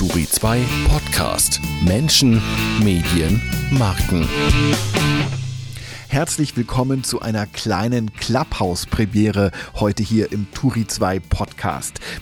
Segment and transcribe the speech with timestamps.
[0.00, 1.60] Turi 2 Podcast.
[1.82, 2.40] Menschen,
[2.82, 4.26] Medien, Marken.
[6.08, 11.49] Herzlich willkommen zu einer kleinen Clubhouse-Premiere heute hier im Turi 2 Podcast.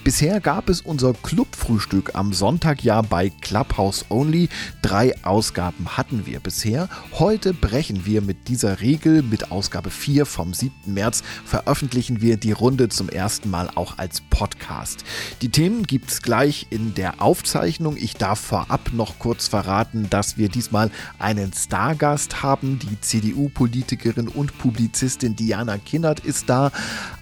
[0.05, 4.49] Bisher gab es unser Clubfrühstück am Sonntag ja bei Clubhouse Only.
[4.83, 6.89] Drei Ausgaben hatten wir bisher.
[7.13, 9.23] Heute brechen wir mit dieser Regel.
[9.23, 10.73] Mit Ausgabe 4 vom 7.
[10.87, 15.05] März veröffentlichen wir die Runde zum ersten Mal auch als Podcast.
[15.43, 17.97] Die Themen gibt es gleich in der Aufzeichnung.
[17.97, 24.29] Ich darf vorab noch kurz verraten, dass wir diesmal einen Stargast haben, die CDU-Politikerin Politikerin
[24.29, 26.71] und Publizistin Diana Kinnert ist da.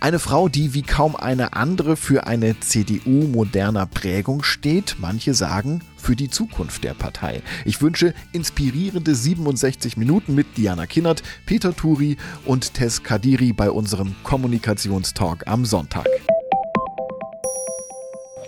[0.00, 4.95] Eine Frau, die wie kaum eine andere für eine CDU moderner Prägung steht.
[5.01, 7.42] Manche sagen für die Zukunft der Partei.
[7.64, 14.14] Ich wünsche inspirierende 67 Minuten mit Diana Kinnert, Peter Turi und Tess Kadiri bei unserem
[14.23, 16.06] Kommunikationstalk am Sonntag.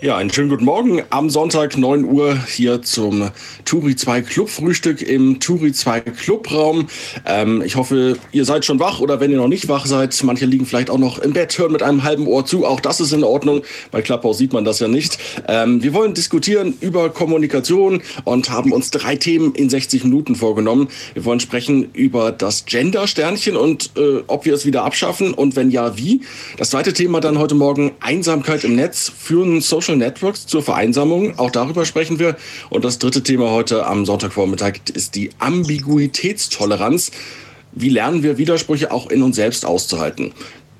[0.01, 3.31] Ja, einen schönen guten Morgen am Sonntag 9 Uhr hier zum
[3.65, 6.87] Turi 2 Club Frühstück im Turi 2 Clubraum.
[7.25, 10.45] Ähm, ich hoffe, ihr seid schon wach oder wenn ihr noch nicht wach seid, manche
[10.45, 12.65] liegen vielleicht auch noch im Bett, hören mit einem halben Ohr zu.
[12.65, 13.63] Auch das ist in Ordnung.
[13.91, 15.17] Bei Clubhouse sieht man das ja nicht.
[15.49, 20.87] Ähm, wir wollen diskutieren über Kommunikation und haben uns drei Themen in 60 Minuten vorgenommen.
[21.13, 25.71] Wir wollen sprechen über das Gender-Sternchen und äh, ob wir es wieder abschaffen und wenn
[25.71, 26.21] ja, wie.
[26.55, 29.11] Das zweite Thema dann heute Morgen Einsamkeit im Netz.
[29.17, 31.39] Führen Social Social Networks zur Vereinsamung.
[31.39, 32.37] Auch darüber sprechen wir.
[32.69, 37.09] Und das dritte Thema heute am Sonntagvormittag ist die Ambiguitätstoleranz.
[37.71, 40.31] Wie lernen wir Widersprüche auch in uns selbst auszuhalten?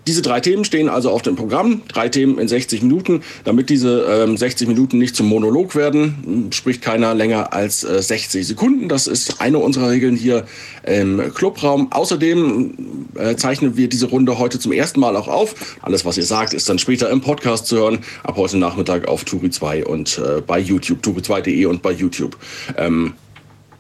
[0.07, 1.81] Diese drei Themen stehen also auf dem Programm.
[1.87, 3.21] Drei Themen in 60 Minuten.
[3.43, 8.47] Damit diese ähm, 60 Minuten nicht zum Monolog werden, spricht keiner länger als äh, 60
[8.47, 8.89] Sekunden.
[8.89, 10.45] Das ist eine unserer Regeln hier
[10.83, 11.91] im Clubraum.
[11.91, 15.77] Außerdem äh, zeichnen wir diese Runde heute zum ersten Mal auch auf.
[15.81, 17.99] Alles, was ihr sagt, ist dann später im Podcast zu hören.
[18.23, 22.37] Ab heute Nachmittag auf Turi 2 und äh, bei YouTube, turi2.de und bei YouTube.
[22.77, 23.13] Ähm,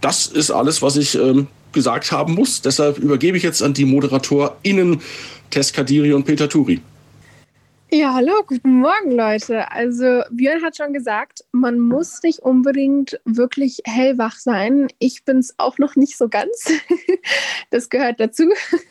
[0.01, 2.61] das ist alles, was ich ähm, gesagt haben muss.
[2.61, 5.01] Deshalb übergebe ich jetzt an die ModeratorInnen
[5.49, 6.81] Tess Kadiri und Peter Turi.
[7.91, 9.71] Ja, hallo, guten Morgen, Leute.
[9.71, 14.89] Also, Björn hat schon gesagt, man muss nicht unbedingt wirklich hellwach sein.
[14.99, 16.71] Ich bin es auch noch nicht so ganz.
[17.71, 18.43] Das gehört dazu.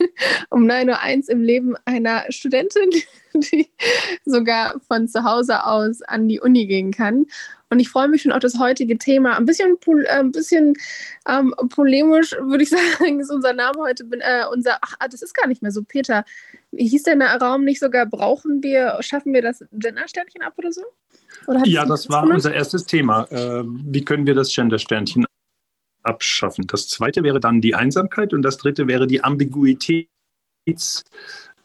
[0.51, 2.91] Um 9.01 Uhr im Leben einer Studentin,
[3.35, 3.69] die
[4.25, 7.27] sogar von zu Hause aus an die Uni gehen kann.
[7.71, 9.37] Und ich freue mich schon auf das heutige Thema.
[9.37, 10.75] Ein bisschen, äh, ein bisschen
[11.29, 14.05] ähm, polemisch, würde ich sagen, ist unser Name heute.
[14.21, 15.83] Äh, unser, ach, ah, das ist gar nicht mehr so.
[15.83, 16.25] Peter,
[16.73, 18.07] hieß der Raum nicht sogar?
[18.07, 20.83] Brauchen wir, schaffen wir das Gendersternchen ab oder so?
[21.47, 23.25] Oder ja, das war unser erstes Thema.
[23.31, 25.27] Äh, wie können wir das Gendersternchen
[26.03, 26.67] abschaffen?
[26.67, 31.05] Das zweite wäre dann die Einsamkeit und das dritte wäre die Ambiguitäts-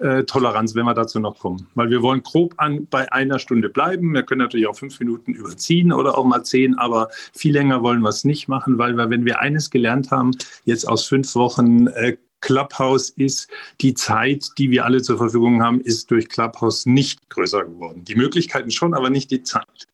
[0.03, 1.67] äh, Toleranz, wenn wir dazu noch kommen.
[1.75, 4.13] Weil wir wollen grob an, bei einer Stunde bleiben.
[4.13, 8.01] Wir können natürlich auch fünf Minuten überziehen oder auch mal zehn, aber viel länger wollen
[8.01, 10.31] wir es nicht machen, weil wir, wenn wir eines gelernt haben,
[10.65, 13.49] jetzt aus fünf Wochen äh, Clubhouse ist,
[13.79, 18.03] die Zeit, die wir alle zur Verfügung haben, ist durch Clubhouse nicht größer geworden.
[18.03, 19.87] Die Möglichkeiten schon, aber nicht die Zeit.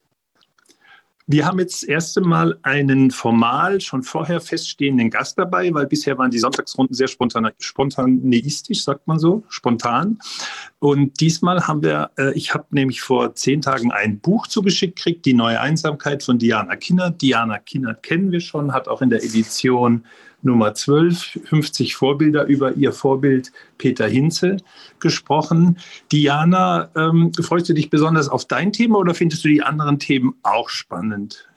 [1.31, 6.17] Wir haben jetzt das erste Mal einen formal schon vorher feststehenden Gast dabei, weil bisher
[6.17, 10.18] waren die Sonntagsrunden sehr spontan, spontaneistisch, sagt man so, spontan.
[10.79, 15.23] Und diesmal haben wir, äh, ich habe nämlich vor zehn Tagen ein Buch zugeschickt gekriegt,
[15.28, 17.22] Die neue Einsamkeit von Diana Kinnert.
[17.22, 20.06] Diana Kinnert kennen wir schon, hat auch in der Edition
[20.41, 24.57] Nummer 12, 50 Vorbilder über ihr Vorbild Peter Hinze
[25.00, 25.77] gesprochen.
[26.11, 30.35] Diana, ähm, freust du dich besonders auf dein Thema oder findest du die anderen Themen
[30.44, 31.50] auch spannend?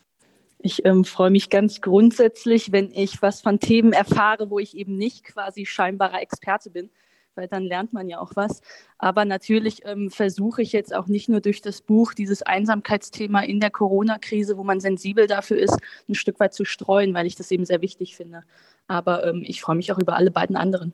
[0.58, 4.96] Ich ähm, freue mich ganz grundsätzlich, wenn ich was von Themen erfahre, wo ich eben
[4.96, 6.90] nicht quasi scheinbarer Experte bin
[7.34, 8.60] weil dann lernt man ja auch was.
[8.98, 13.60] Aber natürlich ähm, versuche ich jetzt auch nicht nur durch das Buch dieses Einsamkeitsthema in
[13.60, 15.78] der Corona-Krise, wo man sensibel dafür ist,
[16.08, 18.42] ein Stück weit zu streuen, weil ich das eben sehr wichtig finde.
[18.86, 20.92] Aber ähm, ich freue mich auch über alle beiden anderen.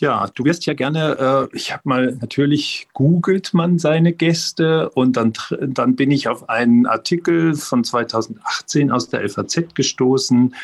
[0.00, 5.16] Ja, du wirst ja gerne, äh, ich habe mal, natürlich googelt man seine Gäste und
[5.16, 10.54] dann, dann bin ich auf einen Artikel von 2018 aus der FAZ gestoßen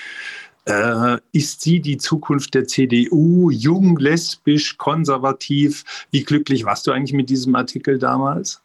[0.67, 3.51] äh, ist sie die Zukunft der CDU?
[3.51, 5.85] Jung, lesbisch, konservativ?
[6.11, 8.63] Wie glücklich warst du eigentlich mit diesem Artikel damals?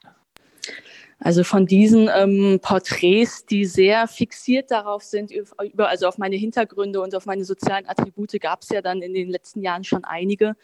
[1.22, 7.02] Also von diesen ähm, Porträts, die sehr fixiert darauf sind, über, also auf meine Hintergründe
[7.02, 10.56] und auf meine sozialen Attribute, gab es ja dann in den letzten Jahren schon einige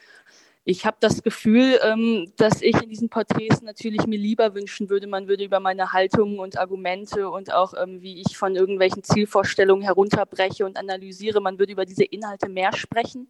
[0.68, 5.06] ich habe das Gefühl, ähm, dass ich in diesen Porträts natürlich mir lieber wünschen würde,
[5.06, 9.84] man würde über meine Haltungen und Argumente und auch ähm, wie ich von irgendwelchen Zielvorstellungen
[9.84, 13.28] herunterbreche und analysiere, man würde über diese Inhalte mehr sprechen.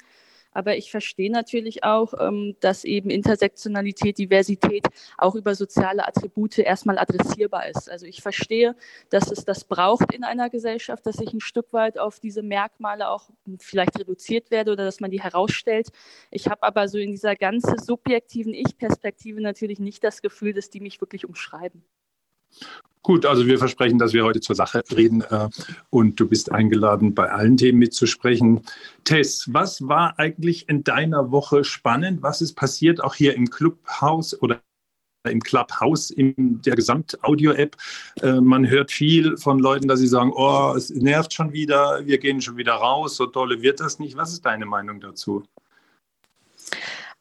[0.56, 4.88] Aber ich verstehe natürlich auch, ähm, dass eben Intersektionalität, Diversität
[5.18, 7.92] auch über soziale Attribute erstmal adressierbar ist.
[7.92, 8.74] Also ich verstehe,
[9.10, 13.10] dass es das braucht in einer Gesellschaft, dass ich ein Stück weit auf diese Merkmale
[13.10, 13.30] auch
[13.60, 15.90] vielleicht reduziert werde oder dass man die herausstellt.
[16.32, 20.80] Ich habe aber so in dieser ganzen subjektiven Ich-Perspektive natürlich nicht das Gefühl, dass die
[20.80, 21.84] mich wirklich umschreiben.
[23.06, 25.48] Gut, also wir versprechen, dass wir heute zur Sache reden äh,
[25.92, 28.62] und du bist eingeladen, bei allen Themen mitzusprechen.
[29.04, 32.24] Tess, was war eigentlich in deiner Woche spannend?
[32.24, 34.60] Was ist passiert auch hier im Clubhaus oder
[35.30, 37.76] im Clubhouse in der Gesamtaudio-App.
[38.22, 42.18] Äh, man hört viel von Leuten, dass sie sagen, oh, es nervt schon wieder, wir
[42.18, 44.18] gehen schon wieder raus, so tolle wird das nicht.
[44.18, 45.44] Was ist deine Meinung dazu?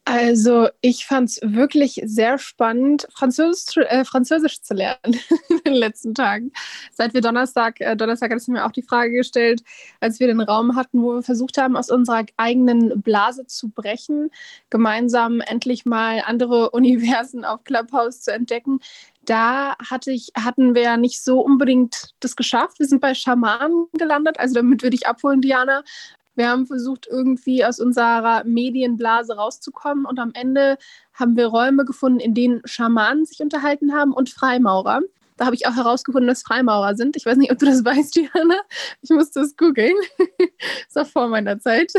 [0.07, 5.19] Also ich fand es wirklich sehr spannend, Französisch, äh, Französisch zu lernen
[5.49, 6.53] in den letzten Tagen.
[6.93, 9.63] Seit wir Donnerstag, äh, Donnerstag hat es mir auch die Frage gestellt,
[10.01, 14.31] als wir den Raum hatten, wo wir versucht haben, aus unserer eigenen Blase zu brechen,
[14.69, 18.81] gemeinsam endlich mal andere Universen auf Clubhouse zu entdecken.
[19.25, 22.79] Da hatte ich, hatten wir nicht so unbedingt das geschafft.
[22.79, 25.83] Wir sind bei Schamanen gelandet, also damit würde ich abholen, Diana.
[26.35, 30.79] Wir haben versucht, irgendwie aus unserer Medienblase rauszukommen und am Ende
[31.13, 35.01] haben wir Räume gefunden, in denen Schamanen sich unterhalten haben und Freimaurer.
[35.37, 37.17] Da habe ich auch herausgefunden, dass Freimaurer sind.
[37.17, 38.61] Ich weiß nicht, ob du das weißt, Diana.
[39.03, 39.97] Ich musste es googeln.
[40.89, 41.93] ist auch vor meiner Zeit.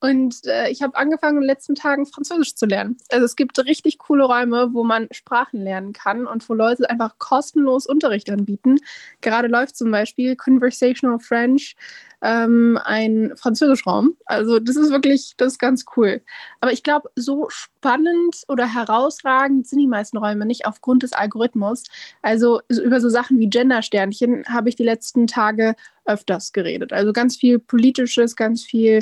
[0.00, 2.96] Und äh, ich habe angefangen in den letzten Tagen Französisch zu lernen.
[3.10, 7.18] Also es gibt richtig coole Räume, wo man Sprachen lernen kann und wo Leute einfach
[7.18, 8.78] kostenlos Unterricht anbieten.
[9.22, 11.74] Gerade läuft zum Beispiel Conversational French,
[12.22, 14.16] ähm, ein Französischraum.
[14.24, 16.20] Also das ist wirklich, das ist ganz cool.
[16.60, 21.84] Aber ich glaube, so spannend oder herausragend sind die meisten Räume nicht aufgrund des Algorithmus.
[22.22, 25.74] Also über so Sachen wie Gendersternchen habe ich die letzten Tage
[26.04, 26.92] öfters geredet.
[26.92, 29.00] Also ganz viel Politisches, ganz viel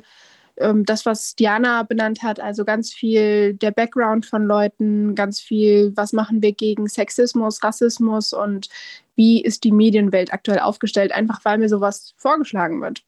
[0.58, 5.92] ähm, das, was Diana benannt hat, also ganz viel der Background von Leuten, ganz viel,
[5.96, 8.68] was machen wir gegen Sexismus, Rassismus und
[9.14, 13.04] wie ist die Medienwelt aktuell aufgestellt, einfach weil mir sowas vorgeschlagen wird.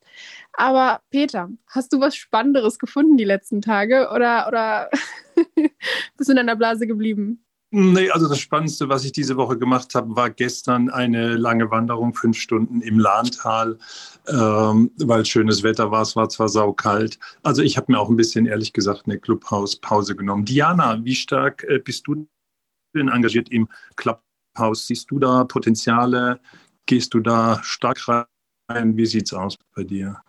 [0.55, 4.91] Aber Peter, hast du was Spannenderes gefunden die letzten Tage oder, oder
[6.17, 7.45] bist du in deiner Blase geblieben?
[7.71, 12.15] Nee, also das Spannendste, was ich diese Woche gemacht habe, war gestern eine lange Wanderung,
[12.15, 13.79] fünf Stunden im Lahntal,
[14.27, 16.01] ähm, weil schönes Wetter war.
[16.01, 17.19] Es war zwar saukalt.
[17.43, 20.47] Also ich habe mir auch ein bisschen, ehrlich gesagt, eine Clubhouse-Pause genommen.
[20.47, 22.27] Diana, wie stark äh, bist du
[22.95, 24.87] denn engagiert im Clubhouse?
[24.87, 26.41] Siehst du da Potenziale?
[26.87, 28.97] Gehst du da stark rein?
[28.97, 30.23] Wie sieht es aus bei dir?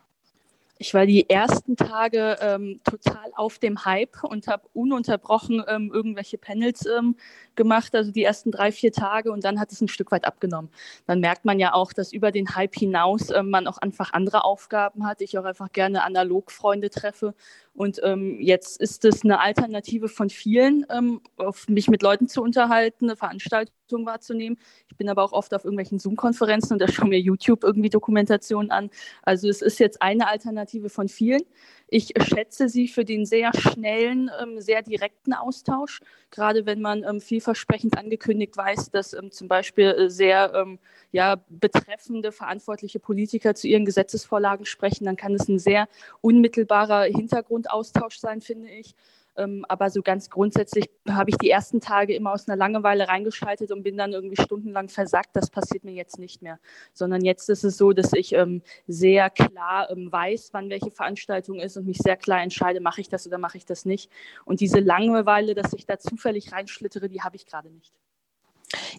[0.81, 6.37] Ich war die ersten Tage ähm, total auf dem Hype und habe ununterbrochen ähm, irgendwelche
[6.37, 7.17] Panels ähm,
[7.55, 10.71] gemacht, also die ersten drei, vier Tage und dann hat es ein Stück weit abgenommen.
[11.05, 14.45] Dann merkt man ja auch, dass über den Hype hinaus ähm, man auch einfach andere
[14.45, 15.19] Aufgaben hat.
[15.19, 17.35] Ich auch einfach gerne analog Freunde treffe
[17.73, 21.21] und ähm, jetzt ist es eine Alternative von vielen, ähm,
[21.67, 24.57] mich mit Leuten zu unterhalten, eine Veranstaltung wahrzunehmen.
[24.89, 28.71] Ich bin aber auch oft auf irgendwelchen Zoom-Konferenzen und da schaue mir YouTube irgendwie Dokumentationen
[28.71, 28.89] an.
[29.23, 31.41] Also es ist jetzt eine Alternative von vielen.
[31.91, 37.19] Ich schätze sie für den sehr schnellen, ähm, sehr direkten Austausch, gerade wenn man ähm,
[37.19, 40.77] vielversprechend angekündigt weiß, dass ähm, zum Beispiel äh, sehr
[41.11, 45.87] ja, betreffende verantwortliche Politiker zu ihren Gesetzesvorlagen sprechen, dann kann es ein sehr
[46.21, 48.93] unmittelbarer Hintergrundaustausch sein, finde ich.
[49.39, 53.71] Ähm, aber so ganz grundsätzlich habe ich die ersten Tage immer aus einer Langeweile reingeschaltet
[53.71, 55.35] und bin dann irgendwie stundenlang versackt.
[55.35, 56.59] Das passiert mir jetzt nicht mehr.
[56.93, 61.59] Sondern jetzt ist es so, dass ich ähm, sehr klar ähm, weiß, wann welche Veranstaltung
[61.59, 64.11] ist und mich sehr klar entscheide, mache ich das oder mache ich das nicht.
[64.45, 67.93] Und diese Langeweile, dass ich da zufällig reinschlittere, die habe ich gerade nicht.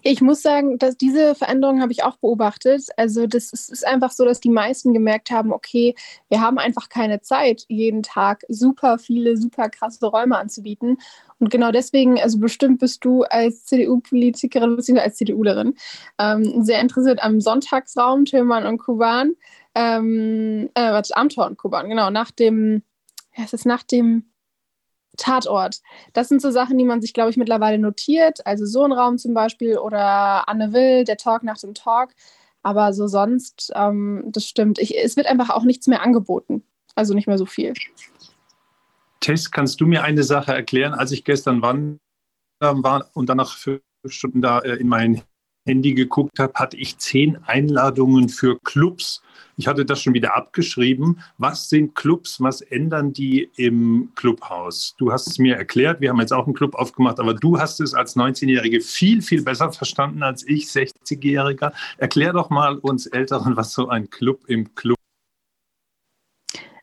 [0.02, 2.86] Ich muss sagen, dass diese Veränderung habe ich auch beobachtet.
[2.96, 5.94] Also das ist, einfach so, dass die meisten gemerkt haben, okay,
[6.28, 10.98] wir haben einfach keine Zeit, jeden Tag super viele, super krasse Räume anzubieten.
[11.38, 15.00] Und genau deswegen, also bestimmt bist du als CDU-Politikerin bzw.
[15.00, 15.74] als CDUlerin
[16.18, 19.34] ähm, sehr interessiert am Sonntagsraum, Tillmann und Kuban.
[19.74, 22.82] Ähm, äh, warte, Amtor und Kuban, genau, nach dem,
[23.36, 24.29] ja, es ist nach dem
[25.20, 25.80] Tatort.
[26.12, 28.44] Das sind so Sachen, die man sich, glaube ich, mittlerweile notiert.
[28.46, 32.10] Also so ein Raum zum Beispiel oder Anne Will, der Talk nach dem Talk.
[32.62, 34.78] Aber so sonst, ähm, das stimmt.
[34.78, 36.64] Ich, es wird einfach auch nichts mehr angeboten.
[36.94, 37.74] Also nicht mehr so viel.
[39.20, 40.94] Tess, kannst du mir eine Sache erklären?
[40.94, 42.00] Als ich gestern wandern
[42.60, 45.22] war und danach fünf Stunden da äh, in mein
[45.66, 49.22] Handy geguckt habe, hatte ich zehn Einladungen für Clubs.
[49.56, 51.20] Ich hatte das schon wieder abgeschrieben.
[51.36, 52.40] Was sind Clubs?
[52.40, 54.94] Was ändern die im Clubhaus?
[54.96, 56.00] Du hast es mir erklärt.
[56.00, 59.42] Wir haben jetzt auch einen Club aufgemacht, aber du hast es als 19-Jährige viel, viel
[59.42, 61.72] besser verstanden als ich, 60-Jähriger.
[61.98, 64.99] Erklär doch mal uns Älteren, was so ein Club im Club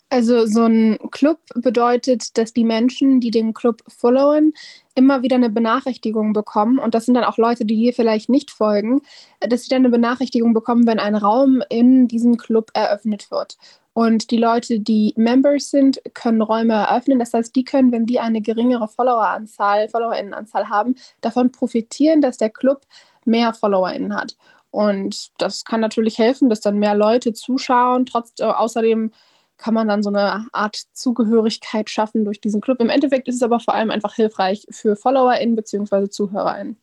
[0.09, 4.53] Also so ein Club bedeutet, dass die Menschen, die den Club followen,
[4.95, 6.79] immer wieder eine Benachrichtigung bekommen.
[6.79, 9.01] Und das sind dann auch Leute, die hier vielleicht nicht folgen,
[9.41, 13.57] dass sie dann eine Benachrichtigung bekommen, wenn ein Raum in diesem Club eröffnet wird.
[13.91, 17.19] Und die Leute, die Members sind, können Räume eröffnen.
[17.19, 22.51] Das heißt, die können, wenn die eine geringere Followeranzahl, Followerinnenanzahl haben, davon profitieren, dass der
[22.51, 22.83] Club
[23.25, 24.37] mehr Followerinnen hat.
[24.71, 28.05] Und das kann natürlich helfen, dass dann mehr Leute zuschauen.
[28.05, 29.11] Trotz, äh, außerdem
[29.57, 32.79] kann man dann so eine Art Zugehörigkeit schaffen durch diesen Club.
[32.79, 36.09] Im Endeffekt ist es aber vor allem einfach hilfreich für FollowerInnen bzw.
[36.09, 36.77] ZuhörerInnen.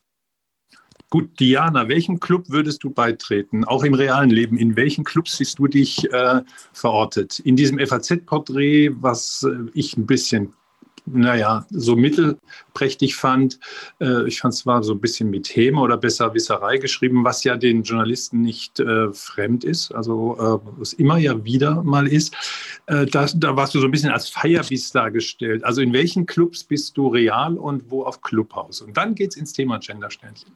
[1.11, 4.59] Gut, Diana, welchem Club würdest du beitreten, auch im realen Leben?
[4.59, 7.39] In welchen Clubs siehst du dich äh, verortet?
[7.39, 10.55] In diesem FAZ-Porträt, was äh, ich ein bisschen
[11.07, 13.59] naja, so mittelprächtig fand.
[14.01, 17.57] Äh, ich fand es war so ein bisschen mit Häme oder Besserwisserei geschrieben, was ja
[17.57, 22.35] den Journalisten nicht äh, fremd ist, also äh, was immer ja wieder mal ist.
[22.87, 25.65] Äh, das, da warst du so ein bisschen als Firebeast dargestellt.
[25.65, 28.81] Also in welchen Clubs bist du real und wo auf Clubhaus?
[28.81, 30.53] Und dann geht es ins Thema Gendersternchen.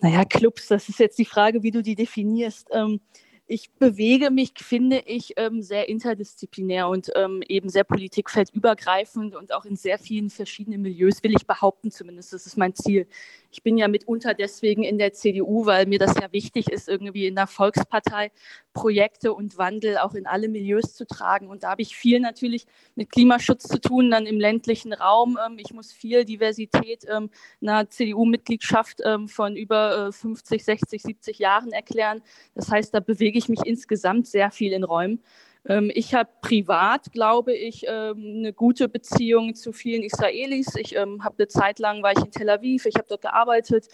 [0.00, 2.68] Naja, Clubs, das ist jetzt die Frage, wie du die definierst.
[2.72, 3.00] Ähm,
[3.46, 9.64] ich bewege mich, finde ich, ähm, sehr interdisziplinär und ähm, eben sehr politikfeldübergreifend und auch
[9.64, 12.32] in sehr vielen verschiedenen Milieus, will ich behaupten zumindest.
[12.32, 13.06] Das ist mein Ziel.
[13.52, 17.26] Ich bin ja mitunter deswegen in der CDU, weil mir das ja wichtig ist, irgendwie
[17.26, 18.32] in der Volkspartei
[18.72, 21.48] Projekte und Wandel auch in alle Milieus zu tragen.
[21.48, 25.38] Und da habe ich viel natürlich mit Klimaschutz zu tun, dann im ländlichen Raum.
[25.46, 27.28] Ähm, ich muss viel Diversität ähm,
[27.60, 32.22] einer CDU-Mitgliedschaft ähm, von über 50, 60, 70 Jahren erklären.
[32.54, 35.22] Das heißt, da bewege ich mich insgesamt sehr viel in Räumen.
[35.68, 40.74] Ähm, ich habe privat, glaube ich, ähm, eine gute Beziehung zu vielen Israelis.
[40.76, 43.88] Ich ähm, habe eine Zeit lang war ich in Tel Aviv, ich habe dort gearbeitet.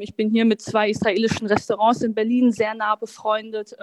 [0.00, 3.76] ich bin hier mit zwei israelischen Restaurants in Berlin sehr nah befreundet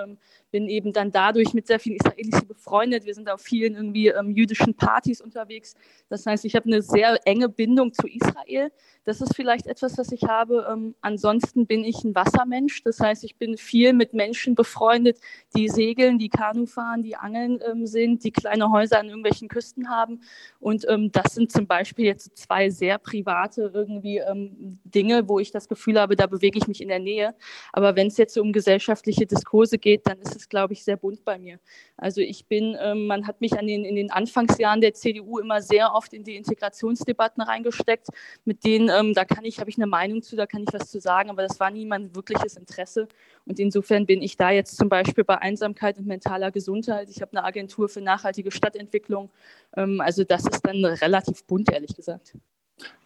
[0.56, 3.06] bin eben dann dadurch mit sehr vielen Israelis befreundet.
[3.06, 5.76] Wir sind auf vielen irgendwie ähm, jüdischen Partys unterwegs.
[6.08, 8.72] Das heißt, ich habe eine sehr enge Bindung zu Israel.
[9.04, 10.66] Das ist vielleicht etwas, was ich habe.
[10.72, 12.84] Ähm, ansonsten bin ich ein Wassermensch.
[12.84, 15.20] Das heißt, ich bin viel mit Menschen befreundet,
[15.58, 19.90] die segeln, die Kanu fahren, die angeln ähm, sind, die kleine Häuser an irgendwelchen Küsten
[19.90, 20.22] haben.
[20.62, 25.52] Und ähm, das sind zum Beispiel jetzt zwei sehr private irgendwie ähm, Dinge, wo ich
[25.52, 27.36] das Gefühl habe, da bewege ich mich in der Nähe.
[27.74, 31.24] Aber wenn es jetzt um gesellschaftliche Diskurse geht, dann ist es glaube ich, sehr bunt
[31.26, 31.60] bei mir.
[31.98, 35.62] Also ich bin, ähm, man hat mich an den, in den Anfangsjahren der CDU immer
[35.62, 38.08] sehr oft in die Integrationsdebatten reingesteckt,
[38.44, 40.90] mit denen, ähm, da kann ich, habe ich eine Meinung zu, da kann ich was
[40.90, 43.08] zu sagen, aber das war nie mein wirkliches Interesse.
[43.46, 47.10] Und insofern bin ich da jetzt zum Beispiel bei Einsamkeit und mentaler Gesundheit.
[47.10, 49.30] Ich habe eine Agentur für nachhaltige Stadtentwicklung.
[49.76, 52.38] Ähm, also das ist dann relativ bunt, ehrlich gesagt.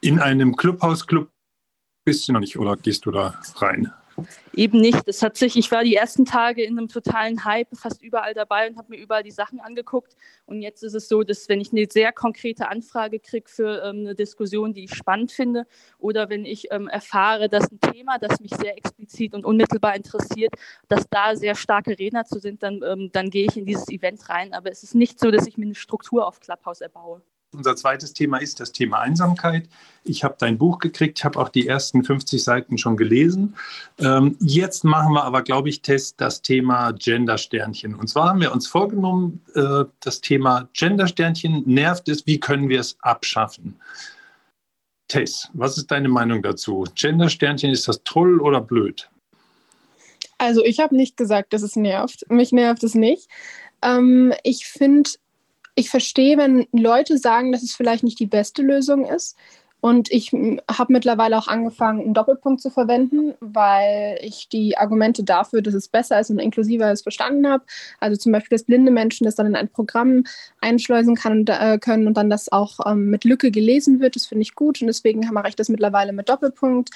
[0.02, 1.30] In einem Clubhausclub
[2.06, 3.92] bist du noch nicht oder gehst du da rein?
[4.54, 5.08] Eben nicht.
[5.08, 8.70] Das hat sich, ich war die ersten Tage in einem totalen Hype fast überall dabei
[8.70, 10.16] und habe mir überall die Sachen angeguckt.
[10.46, 14.00] Und jetzt ist es so, dass wenn ich eine sehr konkrete Anfrage kriege für ähm,
[14.00, 15.66] eine Diskussion, die ich spannend finde,
[15.98, 20.54] oder wenn ich ähm, erfahre, dass ein Thema, das mich sehr explizit und unmittelbar interessiert,
[20.88, 24.28] dass da sehr starke Redner zu sind, dann, ähm, dann gehe ich in dieses Event
[24.30, 24.54] rein.
[24.54, 27.22] Aber es ist nicht so, dass ich mir eine Struktur auf Clubhouse erbaue.
[27.52, 29.68] Unser zweites Thema ist das Thema Einsamkeit.
[30.04, 33.56] Ich habe dein Buch gekriegt, ich habe auch die ersten 50 Seiten schon gelesen.
[33.98, 37.96] Ähm, jetzt machen wir aber, glaube ich, Test das Thema Gendersternchen.
[37.96, 42.80] Und zwar haben wir uns vorgenommen, äh, das Thema Gendersternchen nervt es, wie können wir
[42.80, 43.80] es abschaffen?
[45.08, 46.86] Tess, was ist deine Meinung dazu?
[46.94, 49.10] Gendersternchen, ist das toll oder blöd?
[50.38, 52.30] Also ich habe nicht gesagt, dass es nervt.
[52.30, 53.28] Mich nervt es nicht.
[53.82, 55.10] Ähm, ich finde
[55.76, 59.38] ich verstehe, wenn Leute sagen, dass es vielleicht nicht die beste Lösung ist.
[59.82, 65.62] Und ich habe mittlerweile auch angefangen, einen Doppelpunkt zu verwenden, weil ich die Argumente dafür,
[65.62, 67.64] dass es besser ist und inklusiver ist, verstanden habe.
[68.00, 70.26] Also zum Beispiel, dass blinde Menschen das dann in ein Programm
[70.60, 74.18] einschleusen kann, äh, können und dann das auch ähm, mit Lücke gelesen wird.
[74.18, 76.90] Das finde ich gut und deswegen mache ich das mittlerweile mit Doppelpunkt.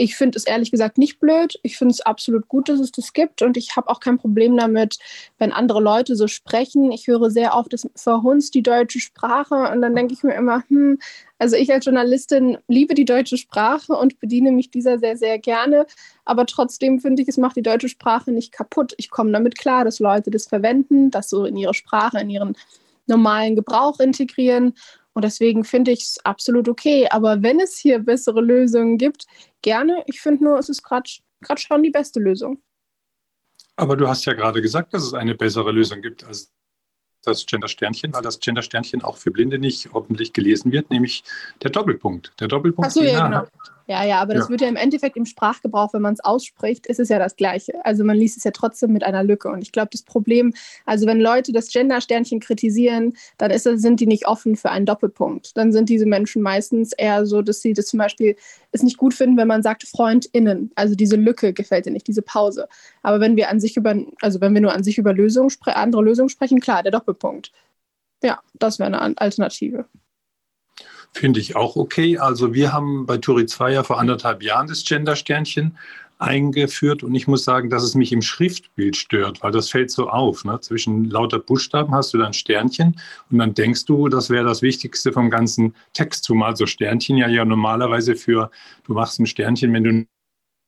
[0.00, 1.58] Ich finde es ehrlich gesagt nicht blöd.
[1.62, 3.42] Ich finde es absolut gut, dass es das gibt.
[3.42, 4.98] Und ich habe auch kein Problem damit,
[5.38, 6.90] wenn andere Leute so sprechen.
[6.90, 9.70] Ich höre sehr oft, es verhunzt die deutsche Sprache.
[9.70, 10.98] Und dann denke ich mir immer, hm,
[11.38, 15.86] also ich als Journalistin liebe die deutsche Sprache und bediene mich dieser sehr, sehr gerne.
[16.24, 18.94] Aber trotzdem finde ich, es macht die deutsche Sprache nicht kaputt.
[18.96, 22.56] Ich komme damit klar, dass Leute das verwenden, das so in ihre Sprache, in ihren
[23.06, 24.72] normalen Gebrauch integrieren.
[25.20, 27.06] Und deswegen finde ich es absolut okay.
[27.10, 29.26] Aber wenn es hier bessere Lösungen gibt,
[29.60, 30.02] gerne.
[30.06, 31.10] Ich finde nur, es ist gerade
[31.58, 32.62] schon die beste Lösung.
[33.76, 36.50] Aber du hast ja gerade gesagt, dass es eine bessere Lösung gibt als
[37.22, 41.22] das Gender-Sternchen, weil das Gender-Sternchen auch für Blinde nicht hoffentlich gelesen wird, nämlich
[41.62, 42.32] der Doppelpunkt.
[42.40, 43.46] Der Doppelpunkt so, ja, genau.
[43.90, 44.50] Ja, ja, aber das ja.
[44.50, 47.84] wird ja im Endeffekt im Sprachgebrauch, wenn man es ausspricht, ist es ja das Gleiche.
[47.84, 49.48] Also man liest es ja trotzdem mit einer Lücke.
[49.48, 50.54] Und ich glaube, das Problem,
[50.86, 55.56] also wenn Leute das Gender-Sternchen kritisieren, dann ist, sind die nicht offen für einen Doppelpunkt.
[55.56, 58.36] Dann sind diese Menschen meistens eher so, dass sie das zum Beispiel
[58.70, 60.70] es nicht gut finden, wenn man sagt FreundInnen.
[60.76, 62.68] Also diese Lücke gefällt dir nicht, diese Pause.
[63.02, 66.04] Aber wenn wir an sich über, also wenn wir nur an sich über Lösungen, andere
[66.04, 67.50] Lösungen sprechen, klar, der Doppelpunkt.
[68.22, 69.86] Ja, das wäre eine Alternative.
[71.12, 72.18] Finde ich auch okay.
[72.18, 75.76] Also wir haben bei Turi 2 ja vor anderthalb Jahren das Gender-Sternchen
[76.20, 80.08] eingeführt und ich muss sagen, dass es mich im Schriftbild stört, weil das fällt so
[80.08, 80.44] auf.
[80.44, 80.60] Ne?
[80.60, 83.00] Zwischen lauter Buchstaben hast du dann Sternchen
[83.30, 87.26] und dann denkst du, das wäre das Wichtigste vom ganzen Text, zumal so Sternchen ja
[87.28, 88.50] ja normalerweise für,
[88.84, 89.90] du machst ein Sternchen, wenn du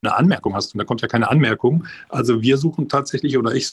[0.02, 1.86] eine Anmerkung hast und da kommt ja keine Anmerkung.
[2.08, 3.72] Also wir suchen tatsächlich oder ich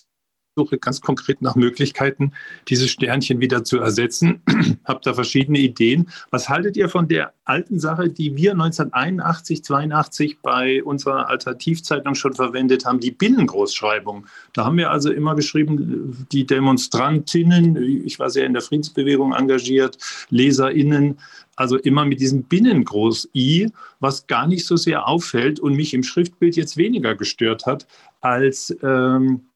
[0.59, 2.33] suche ganz konkret nach Möglichkeiten,
[2.67, 4.41] dieses Sternchen wieder zu ersetzen.
[4.85, 6.09] Habt da verschiedene Ideen.
[6.31, 12.33] Was haltet ihr von der alten Sache, die wir 1981, 82 bei unserer Alternativzeitung schon
[12.33, 14.27] verwendet haben, die Binnengroßschreibung?
[14.51, 19.97] Da haben wir also immer geschrieben, die Demonstrantinnen, ich war sehr in der Friedensbewegung engagiert,
[20.29, 21.17] LeserInnen,
[21.55, 26.55] also immer mit diesem Binnengroß-I, was gar nicht so sehr auffällt und mich im Schriftbild
[26.55, 27.85] jetzt weniger gestört hat
[28.21, 29.48] als ähm,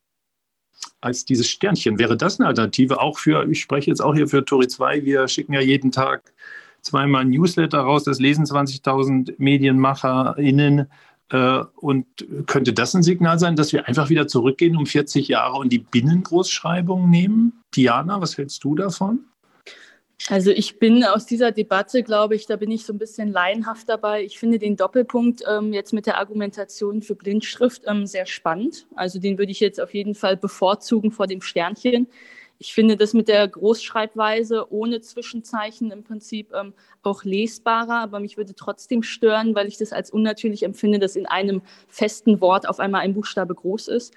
[1.02, 2.00] als dieses Sternchen.
[2.00, 5.28] Wäre das eine Alternative auch für, ich spreche jetzt auch hier für Tori 2, wir
[5.28, 6.34] schicken ja jeden Tag
[6.82, 10.88] zweimal ein Newsletter raus, das lesen 20.000 MedienmacherInnen.
[11.30, 12.06] Äh, und
[12.46, 15.80] könnte das ein Signal sein, dass wir einfach wieder zurückgehen um 40 Jahre und die
[15.80, 17.64] Binnengroßschreibung nehmen?
[17.76, 19.20] Diana, was hältst du davon?
[20.30, 23.90] Also ich bin aus dieser Debatte, glaube ich, da bin ich so ein bisschen laienhaft
[23.90, 24.24] dabei.
[24.24, 28.88] Ich finde den Doppelpunkt ähm, jetzt mit der Argumentation für Blindschrift ähm, sehr spannend.
[28.96, 32.08] Also den würde ich jetzt auf jeden Fall bevorzugen vor dem Sternchen.
[32.58, 38.38] Ich finde das mit der Großschreibweise ohne Zwischenzeichen im Prinzip ähm, auch lesbarer, aber mich
[38.38, 42.80] würde trotzdem stören, weil ich das als unnatürlich empfinde, dass in einem festen Wort auf
[42.80, 44.14] einmal ein Buchstabe groß ist.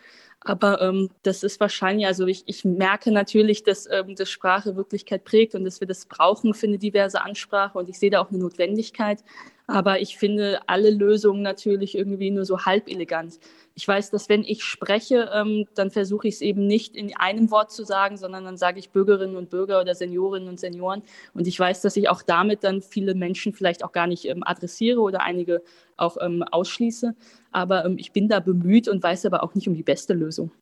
[0.46, 5.24] Aber ähm, das ist wahrscheinlich, also ich, ich merke natürlich, dass ähm, das Sprache Wirklichkeit
[5.24, 8.30] prägt und dass wir das brauchen für eine diverse Ansprache und ich sehe da auch
[8.30, 9.24] eine Notwendigkeit.
[9.68, 13.40] Aber ich finde alle Lösungen natürlich irgendwie nur so halb elegant.
[13.74, 17.50] Ich weiß, dass wenn ich spreche, ähm, dann versuche ich es eben nicht in einem
[17.50, 21.02] Wort zu sagen, sondern dann sage ich Bürgerinnen und Bürger oder Seniorinnen und Senioren.
[21.34, 24.42] Und ich weiß, dass ich auch damit dann viele Menschen vielleicht auch gar nicht ähm,
[24.44, 25.62] adressiere oder einige
[25.96, 27.14] auch ähm, ausschließe.
[27.50, 30.52] Aber ähm, ich bin da bemüht und weiß aber auch nicht um die beste Lösung.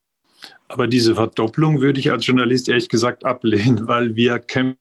[0.68, 4.78] Aber diese Verdopplung würde ich als Journalist ehrlich gesagt ablehnen, weil wir kämpfen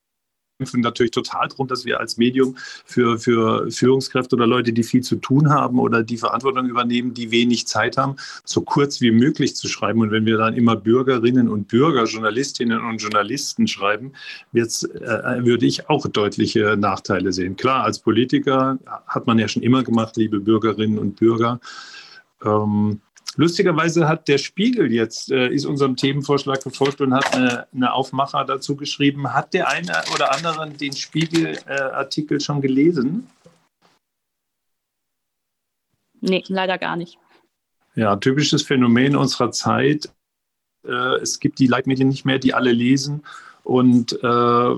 [0.63, 5.02] kämpfen natürlich total darum, dass wir als Medium für, für Führungskräfte oder Leute, die viel
[5.02, 9.58] zu tun haben oder die Verantwortung übernehmen, die wenig Zeit haben, so kurz wie möglich
[9.58, 9.99] zu schreiben.
[9.99, 14.13] Und wenn wir dann immer Bürgerinnen und Bürger, Journalistinnen und Journalisten schreiben,
[14.54, 17.58] äh, würde ich auch deutliche Nachteile sehen.
[17.58, 21.60] Klar, als Politiker hat man ja schon immer gemacht, liebe Bürgerinnen und Bürger.
[22.45, 23.02] Ähm,
[23.36, 28.46] Lustigerweise hat der Spiegel jetzt, äh, ist unserem Themenvorschlag gefolgt und hat eine, eine, Aufmacher
[28.46, 29.34] dazu geschrieben.
[29.34, 33.28] Hat der eine oder andere den Spiegel-Artikel äh, schon gelesen?
[36.22, 37.17] Nee, leider gar nicht.
[37.96, 40.10] Ja, typisches Phänomen unserer Zeit.
[40.86, 43.24] Äh, es gibt die Leitmedien nicht mehr, die alle lesen.
[43.63, 44.76] Und äh,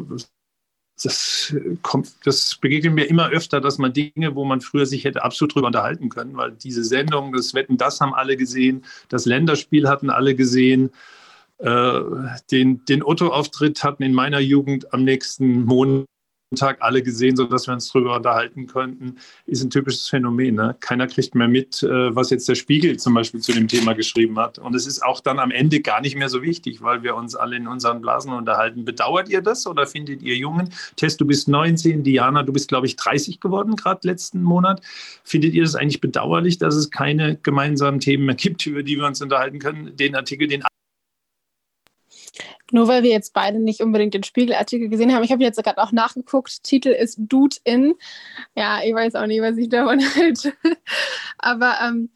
[1.04, 5.24] das kommt, das begegnet mir immer öfter, dass man Dinge, wo man früher sich hätte
[5.24, 9.90] absolut drüber unterhalten können, weil diese Sendung, das Wetten, das haben alle gesehen, das Länderspiel
[9.90, 10.92] hatten alle gesehen,
[11.58, 12.02] äh,
[12.52, 16.06] den, den Otto-Auftritt hatten in meiner Jugend am nächsten Monat
[16.54, 19.16] Tag alle gesehen, sodass wir uns darüber unterhalten könnten,
[19.48, 20.56] ist ein typisches Phänomen.
[20.56, 20.76] Ne?
[20.80, 24.38] Keiner kriegt mehr mit, äh, was jetzt der Spiegel zum Beispiel zu dem Thema geschrieben
[24.38, 24.60] hat.
[24.60, 27.36] Und es ist auch dann am Ende gar nicht mehr so wichtig, weil wir uns
[27.36, 28.86] alle in unseren Blasen unterhalten.
[28.86, 30.70] Bedauert ihr das oder findet ihr Jungen?
[30.96, 34.82] Tess, du bist 19, Diana, du bist, glaube ich, 30 geworden, gerade letzten Monat.
[35.24, 39.08] Findet ihr das eigentlich bedauerlich, dass es keine gemeinsamen Themen mehr gibt, über die wir
[39.08, 39.96] uns unterhalten können?
[39.96, 40.64] Den Artikel, den
[42.72, 45.24] nur weil wir jetzt beide nicht unbedingt den Spiegelartikel gesehen haben.
[45.24, 46.64] Ich habe jetzt gerade auch nachgeguckt.
[46.64, 47.94] Titel ist Dude in.
[48.56, 50.54] Ja, ich weiß auch nicht, was ich davon halte.
[51.38, 52.10] Aber ähm,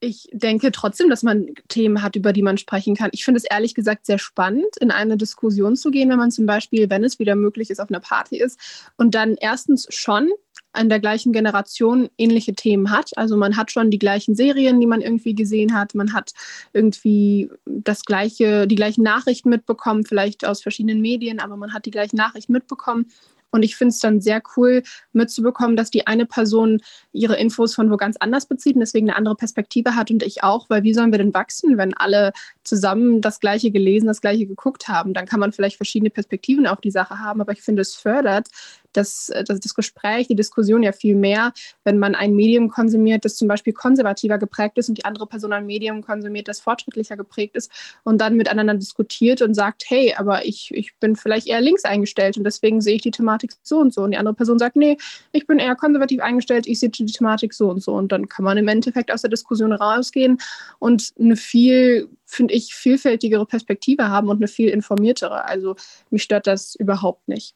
[0.00, 3.10] ich denke trotzdem, dass man Themen hat, über die man sprechen kann.
[3.12, 6.46] Ich finde es ehrlich gesagt sehr spannend, in eine Diskussion zu gehen, wenn man zum
[6.46, 8.58] Beispiel, wenn es wieder möglich ist, auf einer Party ist
[8.96, 10.30] und dann erstens schon
[10.72, 13.10] an der gleichen Generation ähnliche Themen hat.
[13.16, 15.94] Also man hat schon die gleichen Serien, die man irgendwie gesehen hat.
[15.94, 16.32] Man hat
[16.72, 21.90] irgendwie das gleiche, die gleichen Nachrichten mitbekommen, vielleicht aus verschiedenen Medien, aber man hat die
[21.90, 23.06] gleichen Nachrichten mitbekommen.
[23.50, 26.80] Und ich finde es dann sehr cool mitzubekommen, dass die eine Person
[27.12, 30.42] ihre Infos von wo ganz anders bezieht und deswegen eine andere Perspektive hat und ich
[30.42, 34.46] auch, weil wie sollen wir denn wachsen, wenn alle zusammen das Gleiche gelesen, das Gleiche
[34.46, 35.14] geguckt haben?
[35.14, 38.48] Dann kann man vielleicht verschiedene Perspektiven auf die Sache haben, aber ich finde, es fördert
[38.92, 41.52] das, das, das Gespräch, die Diskussion ja viel mehr,
[41.84, 45.52] wenn man ein Medium konsumiert, das zum Beispiel konservativer geprägt ist und die andere Person
[45.52, 47.70] ein Medium konsumiert, das fortschrittlicher geprägt ist
[48.04, 52.36] und dann miteinander diskutiert und sagt, hey, aber ich, ich bin vielleicht eher links eingestellt
[52.36, 54.02] und deswegen sehe ich die Thematik so und so.
[54.02, 54.96] Und die andere Person sagt, nee,
[55.32, 57.92] ich bin eher konservativ eingestellt, ich sehe die Thematik so und so.
[57.94, 60.38] Und dann kann man im Endeffekt aus der Diskussion rausgehen
[60.78, 65.44] und eine viel, finde ich, vielfältigere Perspektive haben und eine viel informiertere.
[65.44, 65.76] Also
[66.10, 67.54] mich stört das überhaupt nicht.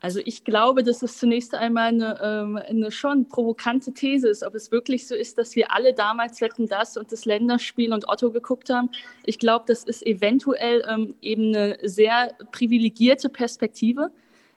[0.00, 4.54] Also ich glaube, dass es zunächst einmal eine, ähm, eine, schon provokante These ist, ob
[4.54, 8.30] es wirklich so ist, dass wir alle damals Wetten das und das Länderspiel und Otto
[8.30, 8.90] geguckt haben.
[9.24, 14.10] Ich glaube, das ist eventuell ähm, eben eine sehr privilegierte Perspektive.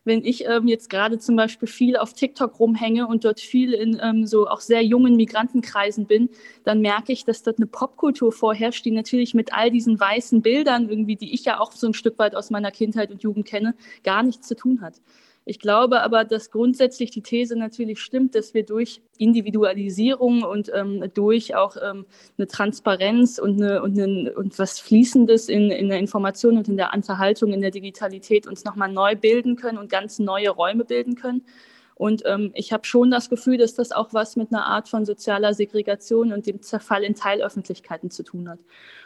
[0.05, 4.27] Wenn ich ähm, jetzt gerade zum Beispiel viel auf TikTok rumhänge und dort viel in
[4.27, 6.29] so auch sehr jungen Migrantenkreisen bin,
[6.65, 10.89] dann merke ich, dass dort eine Popkultur vorherrscht, die natürlich mit all diesen weißen Bildern
[10.89, 13.75] irgendwie, die ich ja auch so ein Stück weit aus meiner Kindheit und Jugend kenne,
[14.03, 14.95] gar nichts zu tun hat.
[15.45, 21.03] Ich glaube aber, dass grundsätzlich die These natürlich stimmt, dass wir durch Individualisierung und ähm,
[21.13, 22.05] durch auch ähm,
[22.37, 26.77] eine Transparenz und, eine, und, eine, und was Fließendes in, in der Information und in
[26.77, 31.15] der Unterhaltung, in der Digitalität uns nochmal neu bilden können und ganz neue Räume bilden
[31.15, 31.43] können.
[31.95, 35.05] Und ähm, ich habe schon das Gefühl, dass das auch was mit einer Art von
[35.05, 38.59] sozialer Segregation und dem Zerfall in Teilöffentlichkeiten zu tun hat.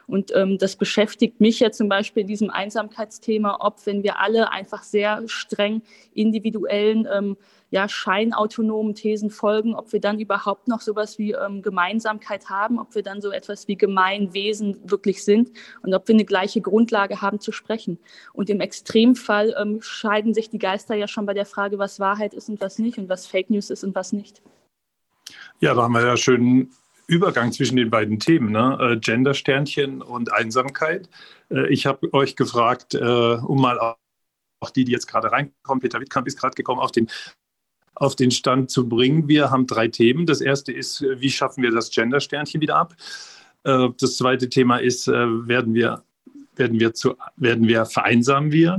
[0.08, 4.52] Und ähm, das beschäftigt mich ja zum Beispiel in diesem Einsamkeitsthema, ob wenn wir alle
[4.52, 5.82] einfach sehr streng
[6.14, 7.38] individuellen ähm,
[7.70, 12.96] ja, scheinautonomen Thesen folgen, ob wir dann überhaupt noch sowas wie ähm, Gemeinsamkeit haben, ob
[12.96, 15.52] wir dann so etwas wie Gemeinwesen wirklich sind
[15.84, 18.00] und ob wir eine gleiche Grundlage haben zu sprechen.
[18.32, 22.34] Und im Extremfall ähm, scheiden sich die Geister ja schon bei der Frage, was Wahrheit
[22.34, 24.42] ist und was nicht und was Fake News ist und was nicht.
[25.60, 26.70] Ja, da haben wir ja schön
[27.08, 28.78] Übergang zwischen den beiden Themen, ne?
[28.80, 31.10] Äh, Gender-Sternchen und Einsamkeit.
[31.50, 36.02] Äh, ich habe euch gefragt, äh, um mal auch die, die jetzt gerade reinkommen, Peter
[36.02, 37.08] Wittkamp ist gerade gekommen, auf den
[37.96, 39.28] auf den Stand zu bringen.
[39.28, 40.28] Wir haben drei Themen.
[40.28, 42.96] Das erste ist, wie schaffen wir das Gender-Sternchen wieder ab?
[43.64, 46.04] Das zweite Thema ist, werden wir,
[46.56, 48.78] werden wir, zu, werden wir vereinsamen wir?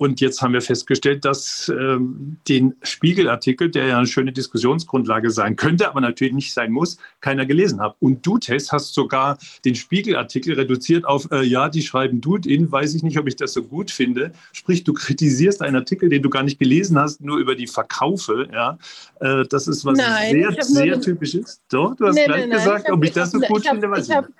[0.00, 5.56] Und jetzt haben wir festgestellt, dass ähm, den Spiegelartikel, der ja eine schöne Diskussionsgrundlage sein
[5.56, 7.96] könnte, aber natürlich nicht sein muss, keiner gelesen hat.
[8.00, 9.36] Und du, Tess, hast sogar
[9.66, 13.36] den Spiegelartikel reduziert auf, äh, ja, die schreiben Dude in, weiß ich nicht, ob ich
[13.36, 14.32] das so gut finde.
[14.54, 18.48] Sprich, du kritisierst einen Artikel, den du gar nicht gelesen hast, nur über die Verkaufe.
[18.50, 18.78] Ja?
[19.20, 21.60] Äh, das ist was nein, sehr, sehr typisch ist.
[21.68, 24.14] Doch, du hast nee, gleich nee, gesagt, ob ich, das so gut finde, weiß ich,
[24.14, 24.30] ich nicht.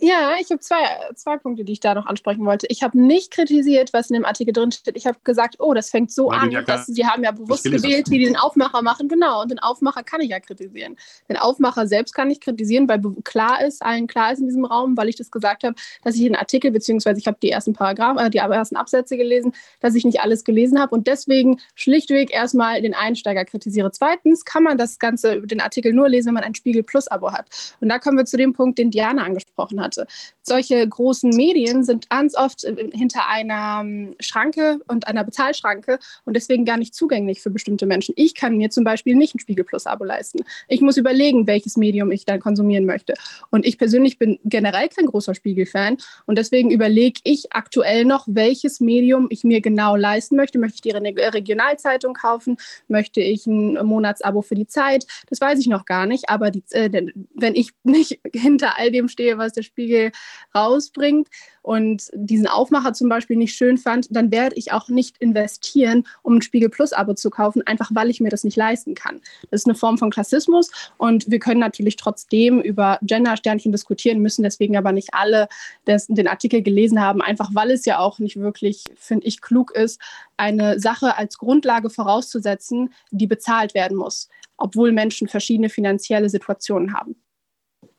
[0.00, 0.76] Ja, ich habe zwei,
[1.14, 2.66] zwei Punkte, die ich da noch ansprechen wollte.
[2.70, 4.96] Ich habe nicht kritisiert, was in dem Artikel drin steht.
[4.96, 7.64] Ich habe gesagt, oh, das fängt so Weil an, ja dass sie haben ja bewusst
[7.64, 9.08] gewählt, wie die den Aufmacher machen.
[9.08, 10.96] Genau, und den Aufmacher kann ich ja kritisieren.
[11.28, 14.96] Den Aufmacher selbst kann ich kritisieren, weil klar ist, allen klar ist in diesem Raum,
[14.96, 18.18] weil ich das gesagt habe, dass ich den Artikel, beziehungsweise ich habe die ersten Paragraphen,
[18.18, 22.80] äh, die ersten Absätze gelesen, dass ich nicht alles gelesen habe und deswegen schlichtweg erstmal
[22.80, 23.90] den Einsteiger kritisiere.
[23.90, 27.32] Zweitens kann man das Ganze, den Artikel nur lesen, wenn man ein Spiegel Plus Abo
[27.32, 27.48] hat.
[27.80, 30.06] Und da kommen wir zu dem Punkt, den Diana angesprochen angesprochen hatte.
[30.42, 36.34] Solche großen Medien sind ganz oft äh, hinter einer ähm, Schranke und einer Bezahlschranke und
[36.34, 38.14] deswegen gar nicht zugänglich für bestimmte Menschen.
[38.16, 40.44] Ich kann mir zum Beispiel nicht ein Spiegel Plus Abo leisten.
[40.68, 43.14] Ich muss überlegen, welches Medium ich dann konsumieren möchte.
[43.50, 48.80] Und ich persönlich bin generell kein großer Spiegel-Fan und deswegen überlege ich aktuell noch, welches
[48.80, 50.58] Medium ich mir genau leisten möchte.
[50.58, 52.56] Möchte ich die Regionalzeitung kaufen?
[52.88, 55.06] Möchte ich ein Monatsabo für die Zeit?
[55.28, 56.90] Das weiß ich noch gar nicht, aber die, äh,
[57.34, 60.12] wenn ich nicht hinter all dem stehe, was der Spiegel
[60.54, 61.28] rausbringt
[61.68, 66.36] und diesen Aufmacher zum Beispiel nicht schön fand, dann werde ich auch nicht investieren, um
[66.36, 69.20] ein Spiegel Plus Abo zu kaufen, einfach weil ich mir das nicht leisten kann.
[69.50, 74.44] Das ist eine Form von Klassismus und wir können natürlich trotzdem über Gender-Sternchen diskutieren, müssen
[74.44, 75.48] deswegen aber nicht alle
[75.86, 79.72] des, den Artikel gelesen haben, einfach weil es ja auch nicht wirklich, finde ich, klug
[79.72, 80.00] ist,
[80.38, 87.16] eine Sache als Grundlage vorauszusetzen, die bezahlt werden muss, obwohl Menschen verschiedene finanzielle Situationen haben.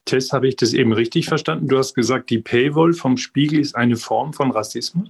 [0.09, 1.67] Tess, habe ich das eben richtig verstanden?
[1.67, 5.09] Du hast gesagt, die Paywall vom Spiegel ist eine Form von Rassismus?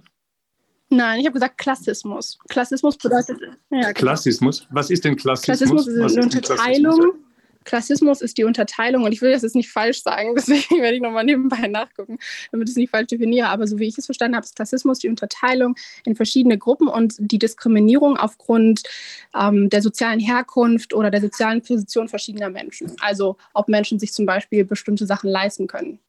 [0.89, 2.39] Nein, ich habe gesagt Klassismus.
[2.49, 3.39] Klassismus bedeutet.
[3.69, 3.93] Ja, genau.
[3.93, 4.67] Klassismus?
[4.71, 5.85] Was ist denn Klassismus?
[5.85, 7.13] Klassismus ist eine Unterteilung
[7.69, 11.03] Klassismus ist die Unterteilung und ich will das jetzt nicht falsch sagen, deswegen werde ich
[11.03, 12.17] nochmal nebenbei nachgucken,
[12.51, 13.47] damit ich es nicht falsch definiere.
[13.47, 17.15] Aber so wie ich es verstanden habe, ist Klassismus die Unterteilung in verschiedene Gruppen und
[17.19, 18.81] die Diskriminierung aufgrund
[19.39, 22.91] ähm, der sozialen Herkunft oder der sozialen Position verschiedener Menschen.
[23.01, 25.99] Also ob Menschen sich zum Beispiel bestimmte Sachen leisten können.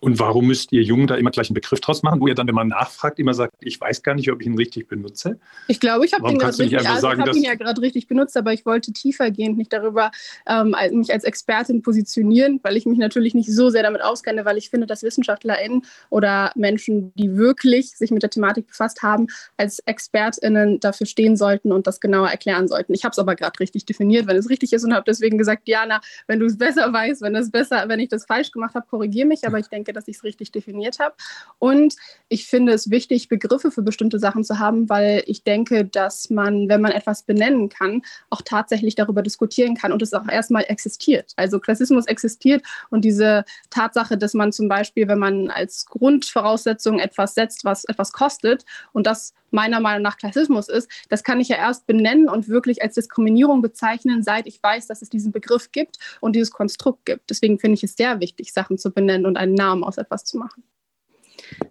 [0.00, 2.48] Und warum müsst ihr Jungen da immer gleich einen Begriff draus machen, wo ihr dann,
[2.48, 5.38] wenn man nachfragt, immer sagt, ich weiß gar nicht, ob ich ihn richtig benutze?
[5.68, 8.94] Ich glaube, ich habe ihn, also hab ihn ja gerade richtig benutzt, aber ich wollte
[8.94, 10.10] tiefergehend nicht darüber
[10.46, 14.56] ähm, mich als Expertin positionieren, weil ich mich natürlich nicht so sehr damit auskenne, weil
[14.56, 19.26] ich finde, dass WissenschaftlerInnen oder Menschen, die wirklich sich mit der Thematik befasst haben,
[19.58, 22.94] als ExpertInnen dafür stehen sollten und das genauer erklären sollten.
[22.94, 25.68] Ich habe es aber gerade richtig definiert, wenn es richtig ist und habe deswegen gesagt,
[25.68, 28.86] Diana, wenn du es besser weißt, wenn es besser, wenn ich das falsch gemacht habe,
[28.88, 31.14] korrigiere mich, aber ich denke, denke, dass ich es richtig definiert habe.
[31.58, 31.96] Und
[32.28, 36.68] ich finde es wichtig, Begriffe für bestimmte Sachen zu haben, weil ich denke, dass man,
[36.68, 41.32] wenn man etwas benennen kann, auch tatsächlich darüber diskutieren kann und es auch erstmal existiert.
[41.36, 47.34] Also Klassismus existiert und diese Tatsache, dass man zum Beispiel, wenn man als Grundvoraussetzung etwas
[47.34, 51.56] setzt, was etwas kostet und das meiner Meinung nach Klassismus ist, das kann ich ja
[51.56, 55.98] erst benennen und wirklich als Diskriminierung bezeichnen, seit ich weiß, dass es diesen Begriff gibt
[56.20, 57.30] und dieses Konstrukt gibt.
[57.30, 60.38] Deswegen finde ich es sehr wichtig, Sachen zu benennen und einen Namen aus etwas zu
[60.38, 60.62] machen.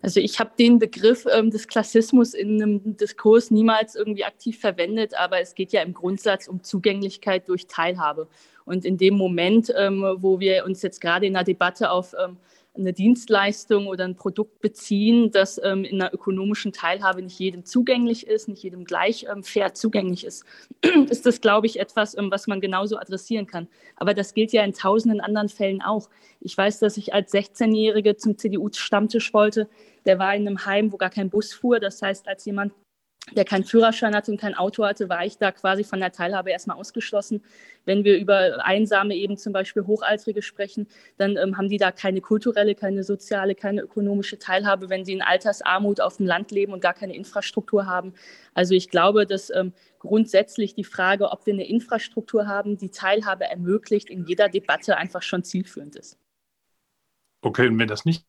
[0.02, 5.14] Also ich habe den Begriff ähm, des Klassismus in einem Diskurs niemals irgendwie aktiv verwendet,
[5.14, 8.28] aber es geht ja im Grundsatz um Zugänglichkeit durch Teilhabe.
[8.66, 12.38] Und in dem Moment, ähm, wo wir uns jetzt gerade in der Debatte auf ähm,
[12.80, 18.26] eine Dienstleistung oder ein Produkt beziehen, das ähm, in einer ökonomischen Teilhabe nicht jedem zugänglich
[18.28, 20.46] ist, nicht jedem gleich ähm, fair zugänglich ist,
[21.10, 23.68] ist das, glaube ich, etwas, ähm, was man genauso adressieren kann.
[23.96, 26.10] Aber das gilt ja in tausenden anderen Fällen auch.
[26.42, 29.70] Ich weiß, dass ich als 16-Jährige zum CDU-Stammtisch wollte.
[30.06, 31.80] Der war in einem Heim, wo gar kein Bus fuhr.
[31.80, 32.74] Das heißt, als jemand
[33.36, 36.52] der keinen Führerschein hatte und kein Auto hatte, war ich da quasi von der Teilhabe
[36.52, 37.44] erstmal ausgeschlossen.
[37.86, 42.22] Wenn wir über Einsame eben zum Beispiel Hochaltrige sprechen, dann ähm, haben die da keine
[42.22, 46.82] kulturelle, keine soziale, keine ökonomische Teilhabe, wenn sie in Altersarmut auf dem Land leben und
[46.82, 48.14] gar keine Infrastruktur haben.
[48.54, 53.46] Also ich glaube, dass ähm, grundsätzlich die Frage, ob wir eine Infrastruktur haben, die Teilhabe
[53.46, 56.18] ermöglicht, in jeder Debatte einfach schon zielführend ist.
[57.42, 58.26] Okay, und wenn das nicht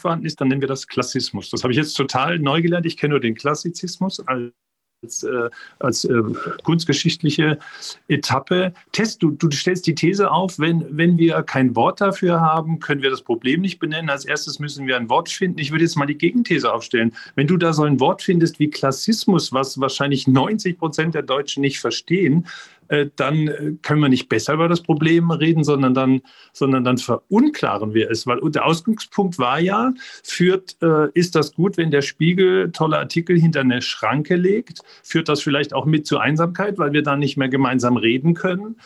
[0.00, 1.50] vorhanden ist, dann nennen wir das Klassismus.
[1.50, 2.86] Das habe ich jetzt total neu gelernt.
[2.86, 6.22] Ich kenne nur den Klassizismus als, äh, als äh,
[6.62, 7.58] kunstgeschichtliche
[8.08, 8.72] Etappe.
[8.92, 13.02] Test, du, du stellst die These auf, wenn, wenn wir kein Wort dafür haben, können
[13.02, 14.10] wir das Problem nicht benennen.
[14.10, 15.58] Als erstes müssen wir ein Wort finden.
[15.58, 17.14] Ich würde jetzt mal die Gegenthese aufstellen.
[17.34, 21.60] Wenn du da so ein Wort findest wie Klassismus, was wahrscheinlich 90 Prozent der Deutschen
[21.60, 22.46] nicht verstehen,
[23.16, 26.20] dann äh, können wir nicht besser über das Problem reden, sondern dann,
[26.52, 28.26] sondern dann verunklaren wir es.
[28.26, 33.38] Weil der Ausgangspunkt war ja, führt, äh, ist das gut, wenn der Spiegel tolle Artikel
[33.38, 34.80] hinter eine Schranke legt?
[35.02, 38.76] Führt das vielleicht auch mit zur Einsamkeit, weil wir dann nicht mehr gemeinsam reden können?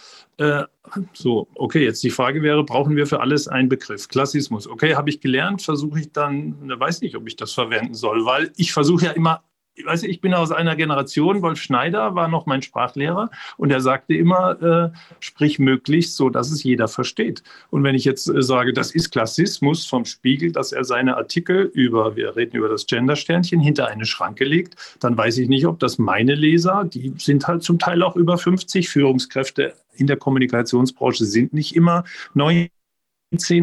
[1.15, 4.09] so, okay, jetzt die Frage wäre, brauchen wir für alles einen Begriff?
[4.09, 4.69] Klassismus.
[4.69, 8.53] Okay, habe ich gelernt, versuche ich dann, weiß nicht, ob ich das verwenden soll, weil
[8.57, 9.43] ich versuche ja immer
[9.77, 13.81] ich weiß, ich bin aus einer Generation, Wolf Schneider war noch mein Sprachlehrer und er
[13.81, 17.43] sagte immer, äh, sprich möglichst so, dass es jeder versteht.
[17.71, 21.71] Und wenn ich jetzt äh, sage, das ist Klassismus vom Spiegel, dass er seine Artikel
[21.75, 25.79] über, wir reden über das Gendersternchen, hinter eine Schranke legt, dann weiß ich nicht, ob
[25.79, 31.27] das meine Leser, die sind halt zum Teil auch über 50 Führungskräfte in der Kommunikationsbranche,
[31.27, 32.71] sind nicht immer 19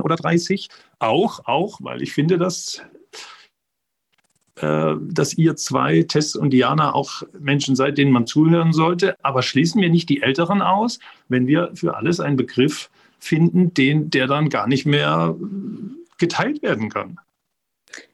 [0.01, 0.69] oder 30.
[0.99, 2.83] Auch, auch, weil ich finde, dass
[4.55, 9.15] dass ihr zwei, Tess und Diana, auch Menschen seid, denen man zuhören sollte.
[9.23, 12.89] Aber schließen wir nicht die Älteren aus, wenn wir für alles einen Begriff
[13.19, 15.35] finden, den, der dann gar nicht mehr
[16.17, 17.17] geteilt werden kann.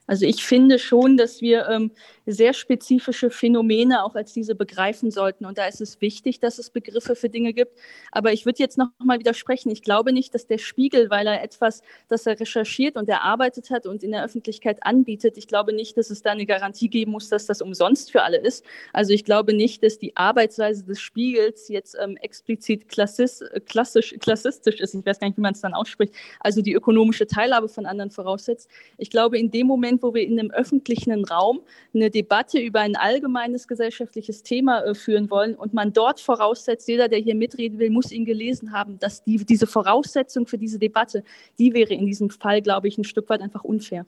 [0.07, 1.91] Also ich finde schon, dass wir ähm,
[2.33, 5.45] sehr spezifische Phänomene auch als diese begreifen sollten.
[5.45, 7.77] Und da ist es wichtig, dass es Begriffe für Dinge gibt.
[8.11, 9.71] Aber ich würde jetzt noch mal widersprechen.
[9.71, 13.85] Ich glaube nicht, dass der Spiegel, weil er etwas, das er recherchiert und erarbeitet hat
[13.85, 17.29] und in der Öffentlichkeit anbietet, ich glaube nicht, dass es da eine Garantie geben muss,
[17.29, 18.63] dass das umsonst für alle ist.
[18.93, 24.79] Also ich glaube nicht, dass die Arbeitsweise des Spiegels jetzt ähm, explizit klassis, klassisch, klassistisch
[24.79, 24.93] ist.
[24.93, 26.13] Ich weiß gar nicht, wie man es dann ausspricht.
[26.39, 28.69] Also die ökonomische Teilhabe von anderen voraussetzt.
[28.97, 31.61] Ich glaube, in dem Moment, wo wir in einem öffentlichen Raum
[31.93, 37.07] eine Debatte über ein allgemeines gesellschaftliches Thema äh, führen wollen und man dort voraussetzt, jeder,
[37.07, 41.23] der hier mitreden will, muss ihn gelesen haben, dass die, diese Voraussetzung für diese Debatte,
[41.57, 44.05] die wäre in diesem Fall, glaube ich, ein Stück weit einfach unfair.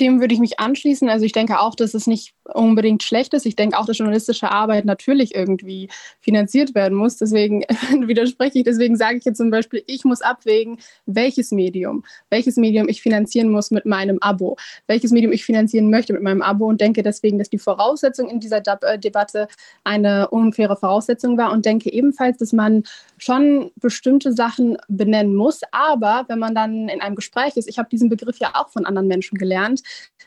[0.00, 1.08] Dem würde ich mich anschließen.
[1.08, 3.46] Also ich denke auch, dass es nicht unbedingt schlecht ist.
[3.46, 5.88] Ich denke auch, dass journalistische Arbeit natürlich irgendwie
[6.20, 7.16] finanziert werden muss.
[7.16, 7.62] Deswegen
[8.06, 8.64] widerspreche ich.
[8.64, 13.50] Deswegen sage ich jetzt zum Beispiel, ich muss abwägen, welches Medium, welches Medium ich finanzieren
[13.50, 14.56] muss mit meinem Abo,
[14.86, 18.40] welches Medium ich finanzieren möchte mit meinem Abo und denke deswegen, dass die Voraussetzung in
[18.40, 19.48] dieser äh, Debatte
[19.84, 22.84] eine unfaire Voraussetzung war und denke ebenfalls, dass man
[23.18, 25.60] schon bestimmte Sachen benennen muss.
[25.72, 28.86] Aber wenn man dann in einem Gespräch ist, ich habe diesen Begriff ja auch von
[28.86, 29.82] anderen Menschen gelernt,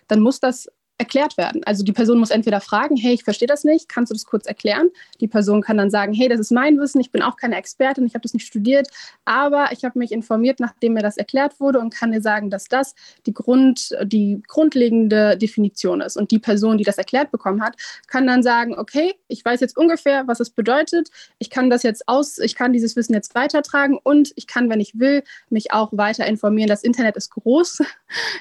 [0.07, 0.67] dann muss das
[1.01, 1.63] erklärt werden.
[1.65, 4.45] Also die Person muss entweder fragen, hey, ich verstehe das nicht, kannst du das kurz
[4.45, 4.89] erklären?
[5.19, 8.05] Die Person kann dann sagen, hey, das ist mein Wissen, ich bin auch keine Expertin,
[8.05, 8.87] ich habe das nicht studiert,
[9.25, 12.65] aber ich habe mich informiert, nachdem mir das erklärt wurde und kann dir sagen, dass
[12.65, 12.93] das
[13.25, 16.17] die, Grund, die grundlegende Definition ist.
[16.17, 17.75] Und die Person, die das erklärt bekommen hat,
[18.07, 21.09] kann dann sagen, okay, ich weiß jetzt ungefähr, was es bedeutet,
[21.39, 24.79] ich kann das jetzt aus, ich kann dieses Wissen jetzt weitertragen und ich kann, wenn
[24.79, 26.69] ich will, mich auch weiter informieren.
[26.69, 27.79] Das Internet ist groß.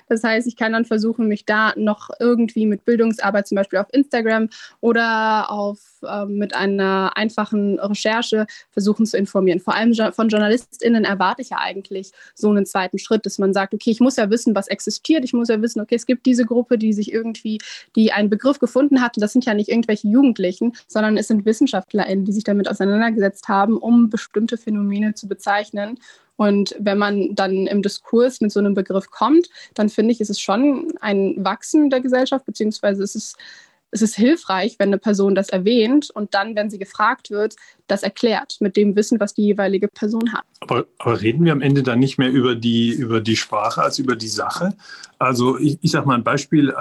[0.09, 3.87] Das heißt, ich kann dann versuchen, mich da noch irgendwie mit Bildungsarbeit, zum Beispiel auf
[3.93, 4.49] Instagram
[4.81, 9.61] oder auf, äh, mit einer einfachen Recherche versuchen zu informieren.
[9.61, 13.75] Vor allem von JournalistInnen erwarte ich ja eigentlich so einen zweiten Schritt, dass man sagt,
[13.75, 15.25] okay, ich muss ja wissen, was existiert.
[15.25, 17.59] Ich muss ja wissen, okay, es gibt diese Gruppe, die sich irgendwie,
[17.97, 19.17] die einen Begriff gefunden hat.
[19.17, 23.49] Und das sind ja nicht irgendwelche Jugendlichen, sondern es sind WissenschaftlerInnen, die sich damit auseinandergesetzt
[23.49, 25.99] haben, um bestimmte Phänomene zu bezeichnen.
[26.41, 30.31] Und wenn man dann im Diskurs mit so einem Begriff kommt, dann finde ich, ist
[30.31, 33.37] es schon ein Wachsen der Gesellschaft, beziehungsweise es ist,
[33.91, 37.57] es ist hilfreich, wenn eine Person das erwähnt und dann, wenn sie gefragt wird,
[37.89, 40.45] das erklärt mit dem Wissen, was die jeweilige Person hat.
[40.61, 43.99] Aber, aber reden wir am Ende dann nicht mehr über die, über die Sprache als
[43.99, 44.75] über die Sache?
[45.19, 46.75] Also ich, ich sage mal ein Beispiel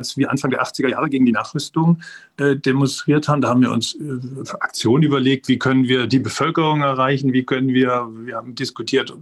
[0.00, 2.00] als wir Anfang der 80er Jahre gegen die Nachrüstung
[2.38, 6.80] äh, demonstriert haben, da haben wir uns äh, Aktionen überlegt, wie können wir die Bevölkerung
[6.80, 9.14] erreichen, wie können wir, wir haben diskutiert,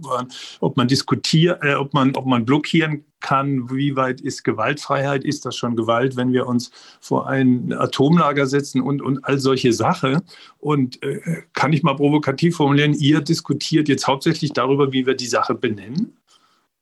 [0.61, 5.45] ob man, diskutiert, äh, ob man, ob man blockieren kann, wie weit ist Gewaltfreiheit, ist
[5.45, 10.21] das schon Gewalt, wenn wir uns vor ein Atomlager setzen und, und all solche Sachen.
[10.59, 15.27] Und äh, kann ich mal provokativ formulieren, ihr diskutiert jetzt hauptsächlich darüber, wie wir die
[15.27, 16.15] Sache benennen?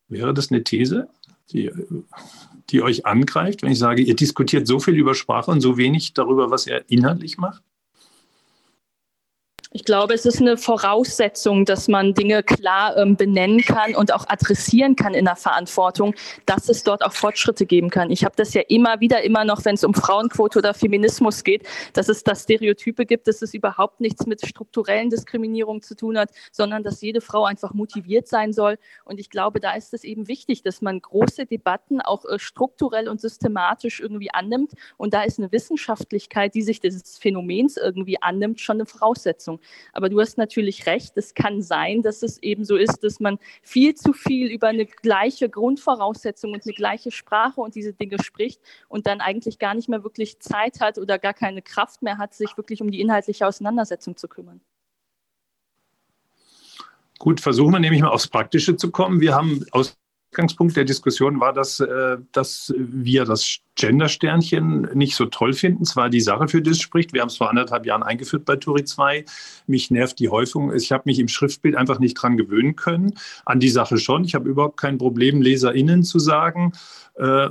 [0.10, 1.08] Wäre das eine These?
[1.52, 1.72] Die,
[2.70, 6.14] die euch angreift, wenn ich sage, ihr diskutiert so viel über Sprache und so wenig
[6.14, 7.64] darüber, was er inhaltlich macht?
[9.74, 14.26] Ich glaube, es ist eine Voraussetzung, dass man Dinge klar ähm, benennen kann und auch
[14.30, 18.10] adressieren kann in der Verantwortung, dass es dort auch Fortschritte geben kann.
[18.10, 21.68] Ich habe das ja immer wieder, immer noch, wenn es um Frauenquote oder Feminismus geht,
[21.92, 26.30] dass es da Stereotype gibt, dass es überhaupt nichts mit strukturellen Diskriminierungen zu tun hat,
[26.54, 28.78] sondern dass jede Frau einfach motiviert sein soll.
[29.04, 33.10] Und ich glaube, da ist es eben wichtig, dass man große Debatten auch äh, strukturell
[33.10, 34.72] und systematisch irgendwie annimmt.
[34.96, 39.57] Und da ist eine Wissenschaftlichkeit, die sich des Phänomens irgendwie annimmt, schon eine Voraussetzung.
[39.94, 43.38] Aber du hast natürlich recht, es kann sein, dass es eben so ist, dass man
[43.62, 48.62] viel zu viel über eine gleiche Grundvoraussetzung und eine gleiche Sprache und diese Dinge spricht
[48.88, 52.34] und dann eigentlich gar nicht mehr wirklich Zeit hat oder gar keine Kraft mehr hat,
[52.34, 54.62] sich wirklich um die inhaltliche Auseinandersetzung zu kümmern.
[57.20, 59.22] Gut, versuchen wir nämlich mal aufs Praktische zu kommen.
[59.22, 59.98] Wir haben aus
[60.38, 65.86] Ausgangspunkt der Diskussion war, dass, äh, dass wir das Gender-Sternchen nicht so toll finden.
[65.86, 67.14] Zwar die Sache, für es spricht.
[67.14, 69.24] Wir haben es vor anderthalb Jahren eingeführt bei Turi 2.
[69.68, 70.74] Mich nervt die Häufung.
[70.74, 73.14] Ich habe mich im Schriftbild einfach nicht dran gewöhnen können.
[73.46, 74.24] An die Sache schon.
[74.26, 76.74] Ich habe überhaupt kein Problem, LeserInnen zu sagen.
[77.18, 77.50] Äh,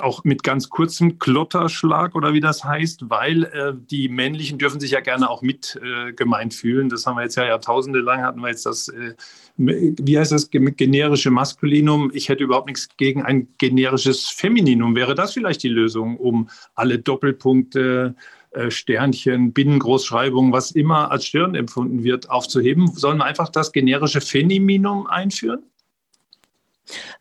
[0.00, 4.90] auch mit ganz kurzem Klotterschlag oder wie das heißt, weil äh, die männlichen dürfen sich
[4.90, 6.90] ja gerne auch mit äh, gemeint fühlen.
[6.90, 9.14] Das haben wir jetzt ja Jahrtausende lang hatten wir jetzt das, äh,
[9.56, 12.10] wie heißt das, generische Maskulinum.
[12.12, 14.94] Ich hätte überhaupt nichts gegen ein generisches Femininum.
[14.94, 18.14] Wäre das vielleicht die Lösung, um alle Doppelpunkte
[18.52, 22.88] äh, Sternchen, Binnengroßschreibungen, was immer als Stirn empfunden wird, aufzuheben?
[22.88, 25.62] Sollen wir einfach das generische Femininum einführen?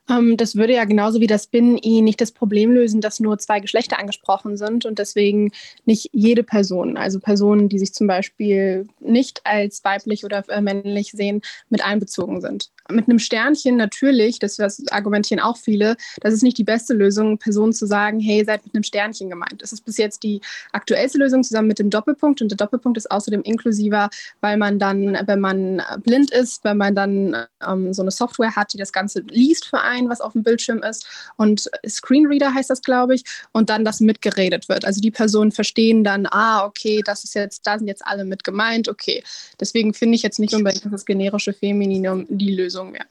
[0.09, 3.59] Ähm, das würde ja genauso wie das Binnen-I nicht das Problem lösen, dass nur zwei
[3.59, 5.51] Geschlechter angesprochen sind und deswegen
[5.85, 11.11] nicht jede Person, also Personen, die sich zum Beispiel nicht als weiblich oder äh, männlich
[11.11, 12.69] sehen, mit einbezogen sind.
[12.89, 17.37] Mit einem Sternchen natürlich, das, das argumentieren auch viele, das ist nicht die beste Lösung,
[17.37, 19.61] Personen zu sagen, hey, seid mit einem Sternchen gemeint.
[19.61, 23.09] Das ist bis jetzt die aktuellste Lösung zusammen mit dem Doppelpunkt und der Doppelpunkt ist
[23.11, 24.09] außerdem inklusiver,
[24.41, 28.73] weil man dann, wenn man blind ist, wenn man dann ähm, so eine Software hat,
[28.73, 31.05] die das Ganze liest für einen, was auf dem Bildschirm ist
[31.37, 34.85] und Screenreader heißt das, glaube ich, und dann das mitgeredet wird.
[34.85, 38.43] Also die Personen verstehen dann, ah, okay, das ist jetzt, da sind jetzt alle mit
[38.43, 39.23] gemeint, okay.
[39.59, 43.05] Deswegen finde ich jetzt nicht unbedingt, dass das generische Femininum die Lösung wäre.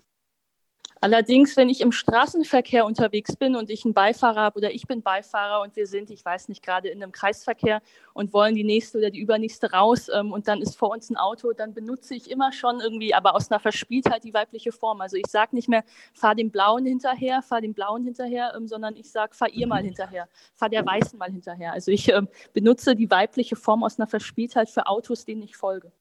[1.03, 5.01] Allerdings, wenn ich im Straßenverkehr unterwegs bin und ich einen Beifahrer habe oder ich bin
[5.01, 7.81] Beifahrer und wir sind, ich weiß nicht, gerade in einem Kreisverkehr
[8.13, 11.17] und wollen die nächste oder die übernächste raus ähm, und dann ist vor uns ein
[11.17, 15.01] Auto, dann benutze ich immer schon irgendwie, aber aus einer Verspieltheit die weibliche Form.
[15.01, 18.95] Also ich sage nicht mehr, fahr dem Blauen hinterher, fahr dem Blauen hinterher, ähm, sondern
[18.95, 21.73] ich sage, fahr ihr mal hinterher, fahr der Weißen mal hinterher.
[21.73, 25.93] Also ich ähm, benutze die weibliche Form aus einer Verspieltheit für Autos, denen ich folge.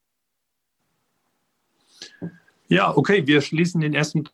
[2.68, 4.26] Ja, okay, wir schließen den ersten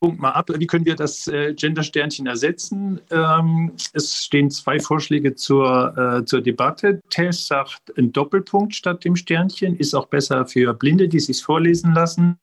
[0.00, 0.50] Punkt mal ab.
[0.56, 3.00] Wie können wir das äh, Gender-Sternchen ersetzen?
[3.10, 7.02] Ähm, es stehen zwei Vorschläge zur, äh, zur Debatte.
[7.10, 11.92] Tess sagt ein Doppelpunkt statt dem Sternchen, ist auch besser für Blinde, die sich vorlesen
[11.92, 12.38] lassen.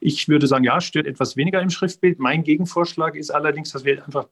[0.00, 2.18] Ich würde sagen, ja, stört etwas weniger im Schriftbild.
[2.18, 4.26] Mein Gegenvorschlag ist allerdings, dass wir einfach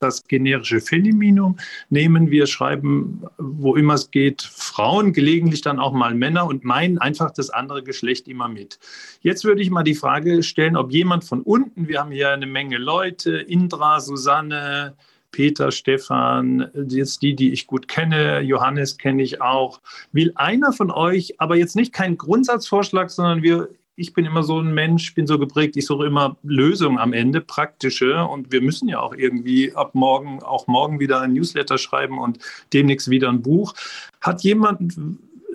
[0.00, 1.56] das generische Femininum
[1.90, 2.30] nehmen.
[2.30, 7.30] Wir schreiben, wo immer es geht, Frauen, gelegentlich dann auch mal Männer und meinen einfach
[7.30, 8.78] das andere Geschlecht immer mit.
[9.22, 12.46] Jetzt würde ich mal die Frage stellen, ob jemand von unten, wir haben hier eine
[12.46, 14.94] Menge Leute, Indra, Susanne,
[15.30, 19.80] Peter, Stefan, jetzt die, die ich gut kenne, Johannes kenne ich auch.
[20.12, 23.68] Will einer von euch, aber jetzt nicht keinen Grundsatzvorschlag, sondern wir
[23.98, 27.40] ich bin immer so ein Mensch, bin so geprägt, ich suche immer Lösungen am Ende,
[27.40, 28.24] praktische.
[28.24, 32.38] Und wir müssen ja auch irgendwie ab morgen, auch morgen wieder ein Newsletter schreiben und
[32.72, 33.74] demnächst wieder ein Buch.
[34.20, 34.96] Hat jemand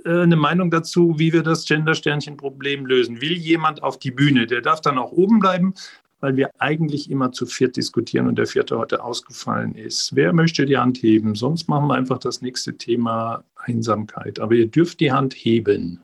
[0.06, 3.22] äh, eine Meinung dazu, wie wir das Gender-Sternchen-Problem lösen?
[3.22, 4.46] Will jemand auf die Bühne?
[4.46, 5.74] Der darf dann auch oben bleiben,
[6.20, 10.16] weil wir eigentlich immer zu viert diskutieren und der vierte heute ausgefallen ist.
[10.16, 11.36] Wer möchte die Hand heben?
[11.36, 14.41] Sonst machen wir einfach das nächste Thema Einsamkeit.
[14.41, 16.02] Aber ihr dürft die Hand heben.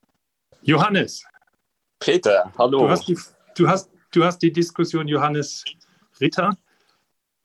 [0.61, 1.25] Johannes.
[1.99, 2.79] Peter, hallo.
[2.79, 3.17] Du hast die,
[3.55, 5.63] du hast, du hast die Diskussion, Johannes
[6.19, 6.57] Ritter,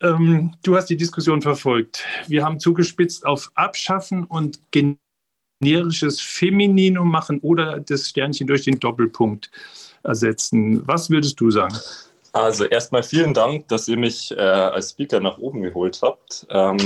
[0.01, 2.05] ähm, du hast die Diskussion verfolgt.
[2.27, 9.51] Wir haben zugespitzt auf Abschaffen und generisches Femininum machen oder das Sternchen durch den Doppelpunkt
[10.03, 10.87] ersetzen.
[10.87, 11.77] Was würdest du sagen?
[12.33, 16.47] Also erstmal vielen Dank, dass ihr mich äh, als Speaker nach oben geholt habt.
[16.51, 16.79] Ähm,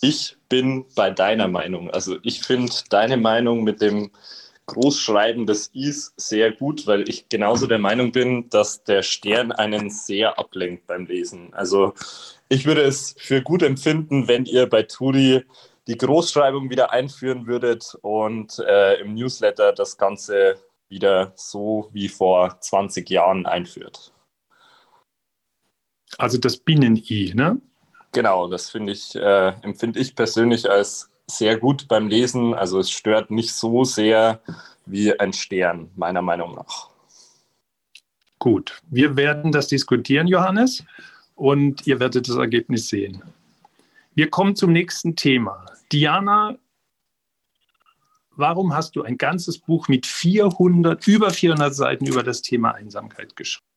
[0.00, 1.90] ich bin bei deiner Meinung.
[1.90, 4.10] Also ich finde deine Meinung mit dem
[4.66, 9.90] Großschreiben des Is sehr gut, weil ich genauso der Meinung bin, dass der Stern einen
[9.90, 11.52] sehr ablenkt beim Lesen.
[11.52, 11.94] Also
[12.48, 15.44] ich würde es für gut empfinden, wenn ihr bei Turi
[15.88, 20.56] die Großschreibung wieder einführen würdet und äh, im Newsletter das Ganze
[20.88, 24.12] wieder so wie vor 20 Jahren einführt.
[26.18, 27.60] Also das Binnen-I, ne?
[28.12, 32.54] Genau, das finde ich, äh, empfinde ich persönlich als sehr gut beim Lesen.
[32.54, 34.40] Also es stört nicht so sehr
[34.86, 36.90] wie ein Stern, meiner Meinung nach.
[38.38, 40.84] Gut, wir werden das diskutieren, Johannes,
[41.36, 43.22] und ihr werdet das Ergebnis sehen.
[44.14, 45.64] Wir kommen zum nächsten Thema.
[45.92, 46.58] Diana,
[48.32, 53.36] warum hast du ein ganzes Buch mit 400, über 400 Seiten über das Thema Einsamkeit
[53.36, 53.71] geschrieben?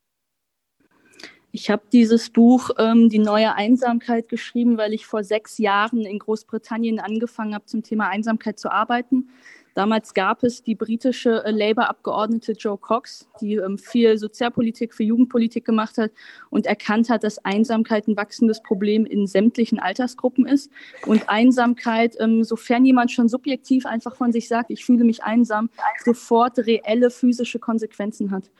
[1.55, 6.19] Ich habe dieses Buch ähm, Die neue Einsamkeit geschrieben, weil ich vor sechs Jahren in
[6.19, 9.29] Großbritannien angefangen habe, zum Thema Einsamkeit zu arbeiten.
[9.73, 15.63] Damals gab es die britische äh, Labour-Abgeordnete Joe Cox, die ähm, viel Sozialpolitik für Jugendpolitik
[15.63, 16.11] gemacht hat
[16.49, 20.69] und erkannt hat, dass Einsamkeit ein wachsendes Problem in sämtlichen Altersgruppen ist.
[21.05, 25.69] Und Einsamkeit, ähm, sofern jemand schon subjektiv einfach von sich sagt, ich fühle mich einsam,
[26.03, 28.51] sofort reelle physische Konsequenzen hat.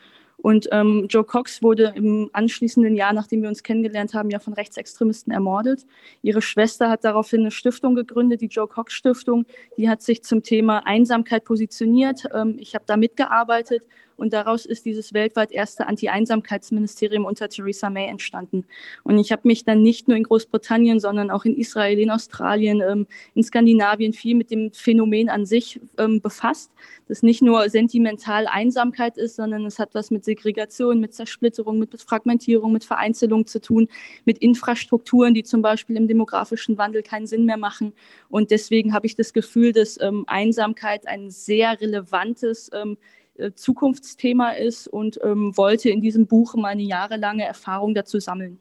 [0.46, 4.54] Und ähm, Joe Cox wurde im anschließenden Jahr, nachdem wir uns kennengelernt haben, ja von
[4.54, 5.88] Rechtsextremisten ermordet.
[6.22, 9.48] Ihre Schwester hat daraufhin eine Stiftung gegründet, die Joe Cox Stiftung.
[9.76, 12.26] Die hat sich zum Thema Einsamkeit positioniert.
[12.32, 13.88] Ähm, ich habe da mitgearbeitet
[14.18, 18.66] und daraus ist dieses weltweit erste Anti-Einsamkeitsministerium unter Theresa May entstanden.
[19.04, 22.82] Und ich habe mich dann nicht nur in Großbritannien, sondern auch in Israel, in Australien,
[22.82, 26.72] ähm, in Skandinavien viel mit dem Phänomen an sich ähm, befasst,
[27.08, 32.00] das nicht nur sentimental Einsamkeit ist, sondern es hat was mit Segregation, mit Zersplitterung, mit
[32.02, 33.88] Fragmentierung, mit Vereinzelung zu tun,
[34.24, 37.94] mit Infrastrukturen, die zum Beispiel im demografischen Wandel keinen Sinn mehr machen.
[38.30, 43.25] Und deswegen habe ich das Gefühl, dass ähm, Einsamkeit ein sehr relevantes ähm, äh,
[43.56, 48.60] Zukunftsthema ist und ähm, wollte in diesem Buch meine jahrelange Erfahrung dazu sammeln.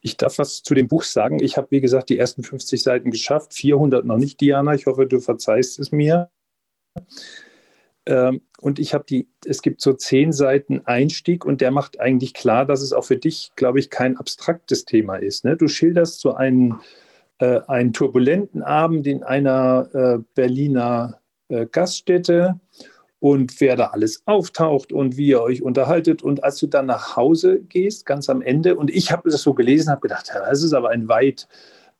[0.00, 1.42] Ich darf was zu dem Buch sagen.
[1.42, 4.74] Ich habe, wie gesagt, die ersten 50 Seiten geschafft, 400 noch nicht, Diana.
[4.74, 6.30] Ich hoffe, du verzeihst es mir.
[8.06, 12.32] Ähm, und ich habe die, es gibt so zehn Seiten Einstieg und der macht eigentlich
[12.32, 15.44] klar, dass es auch für dich, glaube ich, kein abstraktes Thema ist.
[15.44, 15.56] Ne?
[15.56, 16.80] Du schilderst so einen,
[17.38, 22.58] äh, einen turbulenten Abend in einer äh, Berliner äh, Gaststätte
[23.20, 26.22] und wer da alles auftaucht und wie ihr euch unterhaltet.
[26.22, 29.54] Und als du dann nach Hause gehst, ganz am Ende, und ich habe das so
[29.54, 31.48] gelesen, habe gedacht, ja, das ist aber ein weit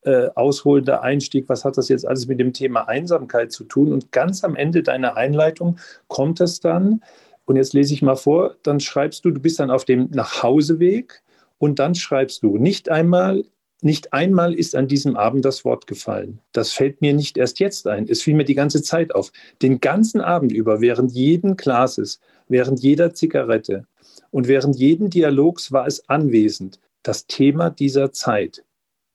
[0.03, 1.49] äh, ausholender Einstieg.
[1.49, 3.93] Was hat das jetzt alles mit dem Thema Einsamkeit zu tun?
[3.93, 7.03] Und ganz am Ende deiner Einleitung kommt es dann,
[7.47, 11.23] und jetzt lese ich mal vor, dann schreibst du, du bist dann auf dem Nachhauseweg
[11.57, 13.43] und dann schreibst du, nicht einmal
[13.81, 16.41] nicht einmal ist an diesem Abend das Wort gefallen.
[16.53, 18.09] Das fällt mir nicht erst jetzt ein.
[18.09, 19.33] Es fiel mir die ganze Zeit auf.
[19.63, 23.87] Den ganzen Abend über, während jeden Glases, während jeder Zigarette
[24.31, 28.65] und während jeden Dialogs war es anwesend, das Thema dieser Zeit,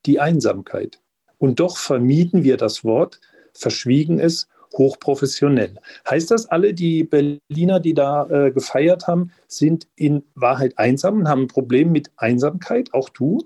[0.06, 1.00] die Einsamkeit.
[1.38, 3.20] Und doch vermieden wir das Wort,
[3.54, 4.48] verschwiegen es
[4.78, 5.76] hochprofessionell.
[6.10, 11.28] Heißt das, alle die Berliner, die da äh, gefeiert haben, sind in Wahrheit einsam und
[11.28, 12.94] haben ein Problem mit Einsamkeit?
[12.94, 13.46] Auch du?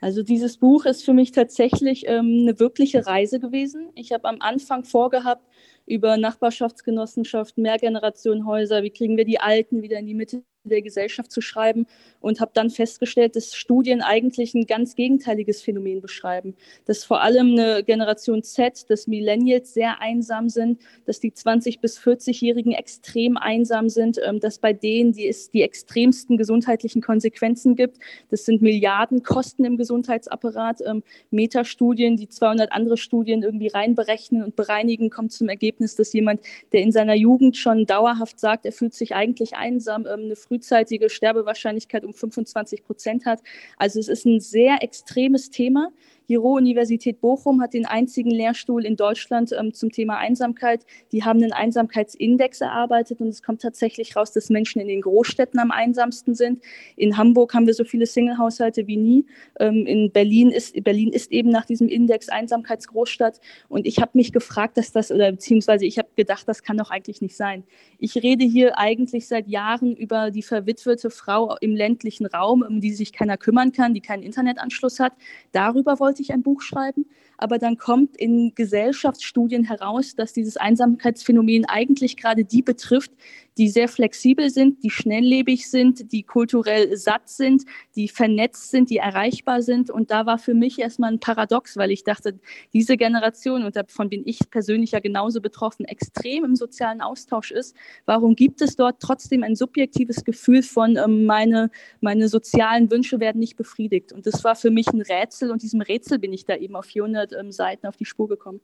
[0.00, 3.90] Also dieses Buch ist für mich tatsächlich ähm, eine wirkliche Reise gewesen.
[3.94, 5.46] Ich habe am Anfang vorgehabt,
[5.86, 11.40] über Nachbarschaftsgenossenschaften, Mehrgenerationenhäuser, wie kriegen wir die Alten wieder in die Mitte der Gesellschaft zu
[11.40, 11.86] schreiben
[12.20, 16.54] und habe dann festgestellt, dass Studien eigentlich ein ganz gegenteiliges Phänomen beschreiben.
[16.86, 21.98] Dass vor allem eine Generation Z, dass Millennials sehr einsam sind, dass die 20- bis
[21.98, 27.98] 40-Jährigen extrem einsam sind, ähm, dass bei denen die es die extremsten gesundheitlichen Konsequenzen gibt.
[28.30, 30.80] Das sind Milliardenkosten im Gesundheitsapparat.
[30.84, 36.40] Ähm, Metastudien, die 200 andere Studien irgendwie reinberechnen und bereinigen, kommt zum Ergebnis, dass jemand,
[36.72, 41.10] der in seiner Jugend schon dauerhaft sagt, er fühlt sich eigentlich einsam, ähm, eine frühzeitige
[41.10, 43.40] Sterbewahrscheinlichkeit um 25 Prozent hat.
[43.76, 45.90] Also es ist ein sehr extremes Thema.
[46.28, 50.84] Die Ruhr-Universität Bochum hat den einzigen Lehrstuhl in Deutschland ähm, zum Thema Einsamkeit.
[51.12, 55.60] Die haben einen Einsamkeitsindex erarbeitet und es kommt tatsächlich raus, dass Menschen in den Großstädten
[55.60, 56.62] am einsamsten sind.
[56.96, 59.26] In Hamburg haben wir so viele Single-Haushalte wie nie.
[59.60, 63.40] Ähm, in Berlin ist, Berlin ist eben nach diesem Index Einsamkeitsgroßstadt.
[63.68, 66.90] Und ich habe mich gefragt, dass das, oder beziehungsweise ich habe gedacht, das kann doch
[66.90, 67.64] eigentlich nicht sein.
[67.98, 72.92] Ich rede hier eigentlich seit Jahren über die verwitwete Frau im ländlichen Raum, um die
[72.92, 75.12] sich keiner kümmern kann, die keinen Internetanschluss hat.
[75.52, 77.06] Darüber wollte ich ein Buch schreiben.
[77.38, 83.12] Aber dann kommt in Gesellschaftsstudien heraus, dass dieses Einsamkeitsphänomen eigentlich gerade die betrifft,
[83.58, 87.64] die sehr flexibel sind, die schnelllebig sind, die kulturell satt sind,
[87.96, 89.90] die vernetzt sind, die erreichbar sind.
[89.90, 92.38] Und da war für mich erstmal ein Paradox, weil ich dachte,
[92.72, 97.74] diese Generation, und davon bin ich persönlich ja genauso betroffen, extrem im sozialen Austausch ist.
[98.04, 103.40] Warum gibt es dort trotzdem ein subjektives Gefühl von, ähm, meine, meine sozialen Wünsche werden
[103.40, 104.12] nicht befriedigt?
[104.12, 106.86] Und das war für mich ein Rätsel und diesem Rätsel bin ich da eben auf
[106.86, 108.60] 400 100 ähm, Seiten auf die Spur gekommen.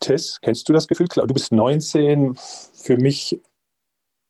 [0.00, 1.08] Tess, kennst du das Gefühl?
[1.08, 3.40] Klar, du bist 19, für mich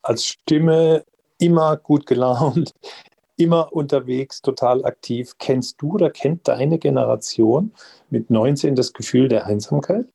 [0.02, 1.04] als Stimme
[1.38, 2.72] immer gut gelaunt,
[3.36, 5.34] immer unterwegs, total aktiv.
[5.38, 7.72] Kennst du oder kennt deine Generation
[8.10, 10.06] mit 19 das Gefühl der Einsamkeit?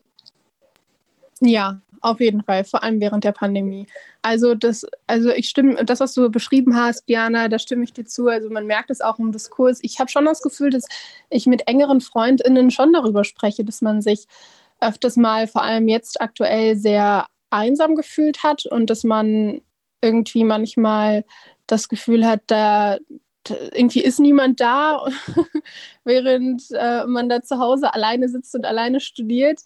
[1.42, 3.88] Ja, auf jeden Fall, vor allem während der Pandemie.
[4.22, 8.06] Also das, also ich stimme, das, was du beschrieben hast, Diana, da stimme ich dir
[8.06, 8.28] zu.
[8.28, 9.80] Also man merkt es auch im Diskurs.
[9.82, 10.86] Ich habe schon das Gefühl, dass
[11.30, 14.28] ich mit engeren FreundInnen schon darüber spreche, dass man sich
[14.82, 19.62] öfters mal, vor allem jetzt aktuell, sehr einsam gefühlt hat und dass man
[20.02, 21.26] irgendwie manchmal
[21.68, 22.98] das Gefühl hat, da
[23.48, 25.06] irgendwie ist niemand da,
[26.04, 29.62] während äh, man da zu Hause alleine sitzt und alleine studiert.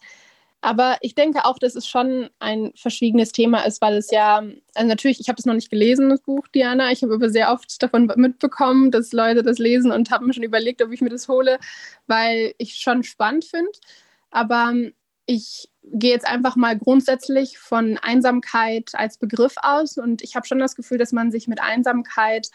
[0.60, 4.42] Aber ich denke auch, dass es schon ein verschwiegenes Thema ist, weil es ja,
[4.74, 6.90] also natürlich, ich habe das noch nicht gelesen, das Buch, Diana.
[6.90, 10.42] Ich habe aber sehr oft davon mitbekommen, dass Leute das lesen und habe mir schon
[10.42, 11.58] überlegt, ob ich mir das hole,
[12.06, 13.70] weil ich es schon spannend finde.
[14.30, 14.72] Aber
[15.26, 20.58] ich gehe jetzt einfach mal grundsätzlich von Einsamkeit als Begriff aus und ich habe schon
[20.58, 22.50] das Gefühl, dass man sich mit Einsamkeit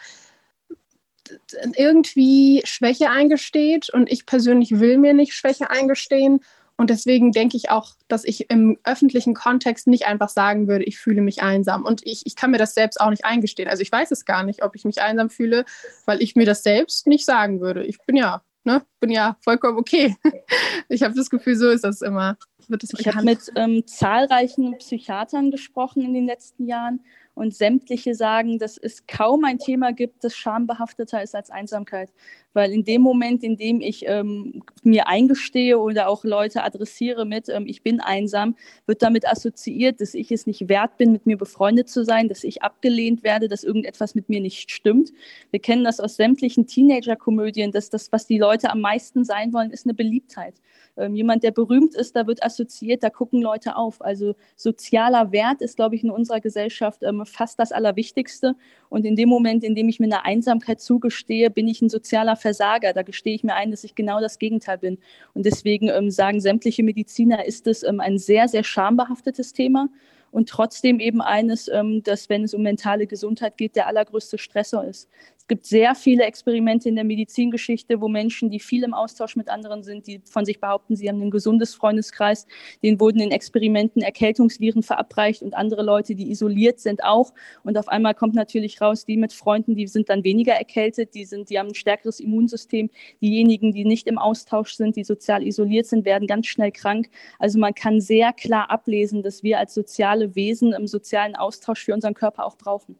[1.76, 6.42] irgendwie Schwäche eingesteht und ich persönlich will mir nicht Schwäche eingestehen
[6.80, 10.98] und deswegen denke ich auch, dass ich im öffentlichen Kontext nicht einfach sagen würde, ich
[10.98, 11.84] fühle mich einsam.
[11.84, 13.68] Und ich, ich kann mir das selbst auch nicht eingestehen.
[13.68, 15.66] Also ich weiß es gar nicht, ob ich mich einsam fühle,
[16.06, 17.84] weil ich mir das selbst nicht sagen würde.
[17.84, 20.16] Ich bin ja, ne, bin ja vollkommen okay.
[20.90, 22.38] Ich habe das Gefühl, so ist das immer.
[22.98, 27.02] ich habe mit ähm, zahlreichen Psychiatern gesprochen in den letzten Jahren
[27.36, 32.12] und sämtliche sagen, dass es kaum ein Thema gibt, das schambehafteter ist als Einsamkeit.
[32.54, 37.48] Weil in dem Moment, in dem ich ähm, mir eingestehe oder auch Leute adressiere mit,
[37.48, 38.56] ähm, ich bin einsam,
[38.88, 42.44] wird damit assoziiert, dass ich es nicht wert bin, mit mir befreundet zu sein, dass
[42.44, 45.12] ich abgelehnt werde, dass irgendetwas mit mir nicht stimmt.
[45.52, 49.70] Wir kennen das aus sämtlichen Teenager-Komödien, dass das, was die Leute am meisten sein wollen,
[49.70, 50.56] ist eine Beliebtheit.
[51.00, 54.02] Ähm, jemand, der berühmt ist, da wird assoziiert, da gucken Leute auf.
[54.02, 58.56] Also sozialer Wert ist, glaube ich, in unserer Gesellschaft ähm, fast das Allerwichtigste.
[58.90, 62.36] Und in dem Moment, in dem ich mir eine Einsamkeit zugestehe, bin ich ein sozialer
[62.40, 62.94] Versager.
[62.94, 64.98] Da gestehe ich mir ein, dass ich genau das Gegenteil bin.
[65.34, 69.90] Und deswegen ähm, sagen sämtliche Mediziner, ist es ähm, ein sehr, sehr schambehaftetes Thema
[70.32, 74.84] und trotzdem eben eines, ähm, das, wenn es um mentale Gesundheit geht, der allergrößte Stressor
[74.84, 75.10] ist
[75.50, 79.84] gibt sehr viele Experimente in der Medizingeschichte, wo Menschen, die viel im Austausch mit anderen
[79.84, 82.48] sind, die von sich behaupten, sie haben ein gesundes Freundeskreis,
[82.84, 87.34] denen wurden in Experimenten Erkältungsviren verabreicht und andere Leute, die isoliert sind, auch.
[87.64, 91.26] Und auf einmal kommt natürlich raus, die mit Freunden, die sind dann weniger erkältet, die,
[91.26, 92.90] sind, die haben ein stärkeres Immunsystem.
[93.20, 97.10] Diejenigen, die nicht im Austausch sind, die sozial isoliert sind, werden ganz schnell krank.
[97.40, 101.94] Also man kann sehr klar ablesen, dass wir als soziale Wesen im sozialen Austausch für
[101.94, 102.98] unseren Körper auch brauchen.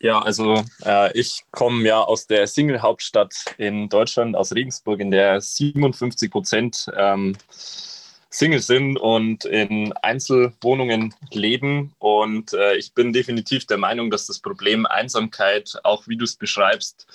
[0.00, 5.40] Ja, also äh, ich komme ja aus der Single-Hauptstadt in Deutschland, aus Regensburg, in der
[5.40, 7.36] 57 Prozent ähm,
[8.30, 11.94] Single sind und in Einzelwohnungen leben.
[11.98, 16.36] Und äh, ich bin definitiv der Meinung, dass das Problem Einsamkeit, auch wie du es
[16.36, 17.06] beschreibst,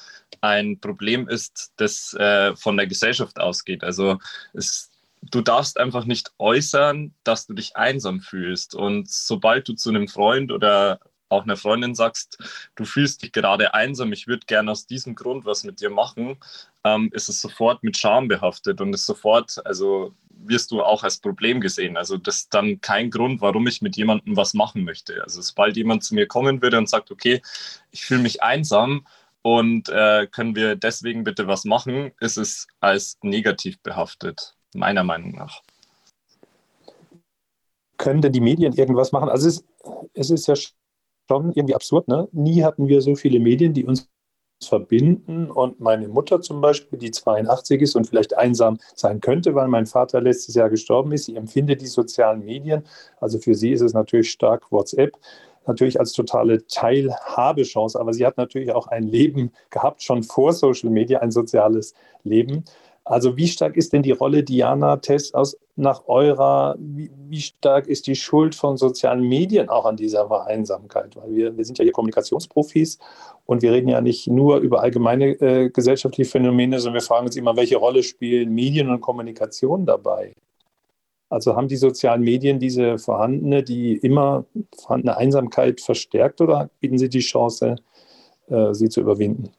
[0.41, 3.83] ein Problem ist, das äh, von der Gesellschaft ausgeht.
[3.83, 4.17] Also
[4.53, 4.91] es,
[5.31, 8.75] du darfst einfach nicht äußern, dass du dich einsam fühlst.
[8.75, 10.99] Und sobald du zu einem Freund oder
[11.29, 12.37] auch einer Freundin sagst,
[12.75, 16.37] du fühlst dich gerade einsam, ich würde gerne aus diesem Grund was mit dir machen,
[16.83, 21.17] ähm, ist es sofort mit Scham behaftet und ist sofort, also wirst du auch als
[21.19, 21.97] Problem gesehen.
[21.97, 25.23] Also das ist dann kein Grund, warum ich mit jemandem was machen möchte.
[25.23, 27.41] Also sobald jemand zu mir kommen würde und sagt, okay,
[27.91, 29.07] ich fühle mich einsam
[29.41, 35.31] und äh, können wir deswegen bitte was machen, ist es als negativ behaftet, meiner Meinung
[35.31, 35.61] nach.
[37.97, 39.29] Können denn die Medien irgendwas machen?
[39.29, 39.65] Also es,
[40.13, 42.27] es ist ja schon irgendwie absurd, ne?
[42.31, 44.09] Nie hatten wir so viele Medien, die uns
[44.67, 45.51] verbinden.
[45.51, 49.85] Und meine Mutter zum Beispiel, die 82 ist und vielleicht einsam sein könnte, weil mein
[49.85, 52.83] Vater letztes Jahr gestorben ist, sie empfindet die sozialen Medien,
[53.19, 55.17] also für sie ist es natürlich stark WhatsApp,
[55.67, 57.99] natürlich als totale Teilhabechance.
[57.99, 61.93] Aber sie hat natürlich auch ein Leben gehabt, schon vor Social Media, ein soziales
[62.23, 62.65] Leben.
[63.05, 67.87] Also wie stark ist denn die Rolle, Diana, Tess, aus, nach eurer, wie, wie, stark
[67.87, 71.15] ist die Schuld von sozialen Medien auch an dieser Vereinsamkeit?
[71.17, 72.99] Weil wir, wir sind ja hier Kommunikationsprofis
[73.45, 77.35] und wir reden ja nicht nur über allgemeine äh, gesellschaftliche Phänomene, sondern wir fragen uns
[77.35, 80.33] immer, welche Rolle spielen Medien und Kommunikation dabei?
[81.29, 84.45] Also haben die sozialen Medien diese vorhandene, die immer
[84.77, 87.75] vorhandene Einsamkeit verstärkt oder bieten sie die Chance,
[88.47, 89.49] äh, sie zu überwinden?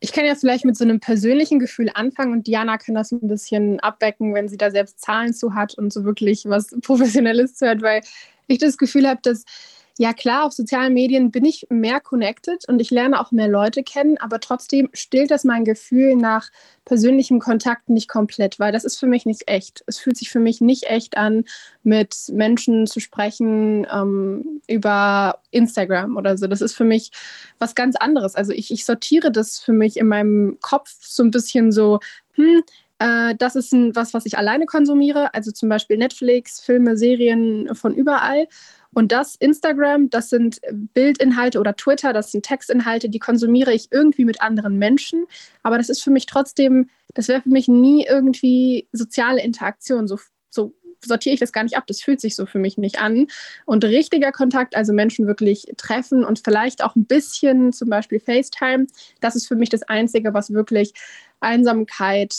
[0.00, 3.28] Ich kann ja vielleicht mit so einem persönlichen Gefühl anfangen und Diana kann das ein
[3.28, 7.68] bisschen abwecken, wenn sie da selbst Zahlen zu hat und so wirklich was Professionelles zu
[7.68, 8.00] hat, weil
[8.46, 9.44] ich das Gefühl habe, dass
[10.00, 13.82] ja klar, auf sozialen Medien bin ich mehr connected und ich lerne auch mehr Leute
[13.82, 16.48] kennen, aber trotzdem stillt das mein Gefühl nach
[16.86, 19.84] persönlichem Kontakt nicht komplett, weil das ist für mich nicht echt.
[19.86, 21.44] Es fühlt sich für mich nicht echt an,
[21.82, 26.46] mit Menschen zu sprechen ähm, über Instagram oder so.
[26.46, 27.10] Das ist für mich
[27.58, 28.36] was ganz anderes.
[28.36, 32.00] Also ich, ich sortiere das für mich in meinem Kopf so ein bisschen so,
[32.36, 32.62] hm,
[33.00, 37.74] äh, das ist ein, was, was ich alleine konsumiere, also zum Beispiel Netflix, Filme, Serien
[37.74, 38.46] von überall.
[38.92, 44.24] Und das Instagram, das sind Bildinhalte oder Twitter, das sind Textinhalte, die konsumiere ich irgendwie
[44.24, 45.26] mit anderen Menschen.
[45.62, 50.08] Aber das ist für mich trotzdem, das wäre für mich nie irgendwie soziale Interaktion.
[50.08, 50.18] So,
[50.50, 50.74] so
[51.04, 51.84] sortiere ich das gar nicht ab.
[51.86, 53.28] Das fühlt sich so für mich nicht an.
[53.64, 58.86] Und richtiger Kontakt, also Menschen wirklich treffen und vielleicht auch ein bisschen zum Beispiel FaceTime,
[59.20, 60.92] das ist für mich das Einzige, was wirklich
[61.40, 62.34] Einsamkeit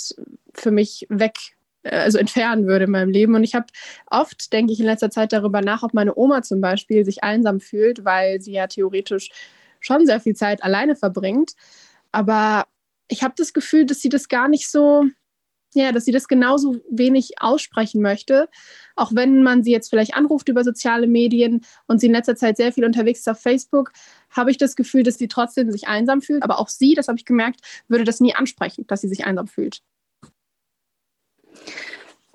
[0.54, 3.36] für mich weg äh, also entfernen würde in meinem Leben.
[3.36, 3.67] Und ich habe
[4.07, 7.59] oft, denke ich, in letzter Zeit darüber nach, ob meine Oma zum Beispiel sich einsam
[7.59, 9.29] fühlt, weil sie ja theoretisch
[9.79, 11.53] schon sehr viel Zeit alleine verbringt.
[12.11, 12.65] Aber
[13.07, 15.05] ich habe das Gefühl, dass sie das gar nicht so,
[15.73, 18.47] ja, dass sie das genauso wenig aussprechen möchte.
[18.95, 22.57] Auch wenn man sie jetzt vielleicht anruft über soziale Medien und sie in letzter Zeit
[22.57, 23.91] sehr viel unterwegs ist auf Facebook,
[24.29, 26.43] habe ich das Gefühl, dass sie trotzdem sich einsam fühlt.
[26.43, 29.47] Aber auch sie, das habe ich gemerkt, würde das nie ansprechen, dass sie sich einsam
[29.47, 29.82] fühlt.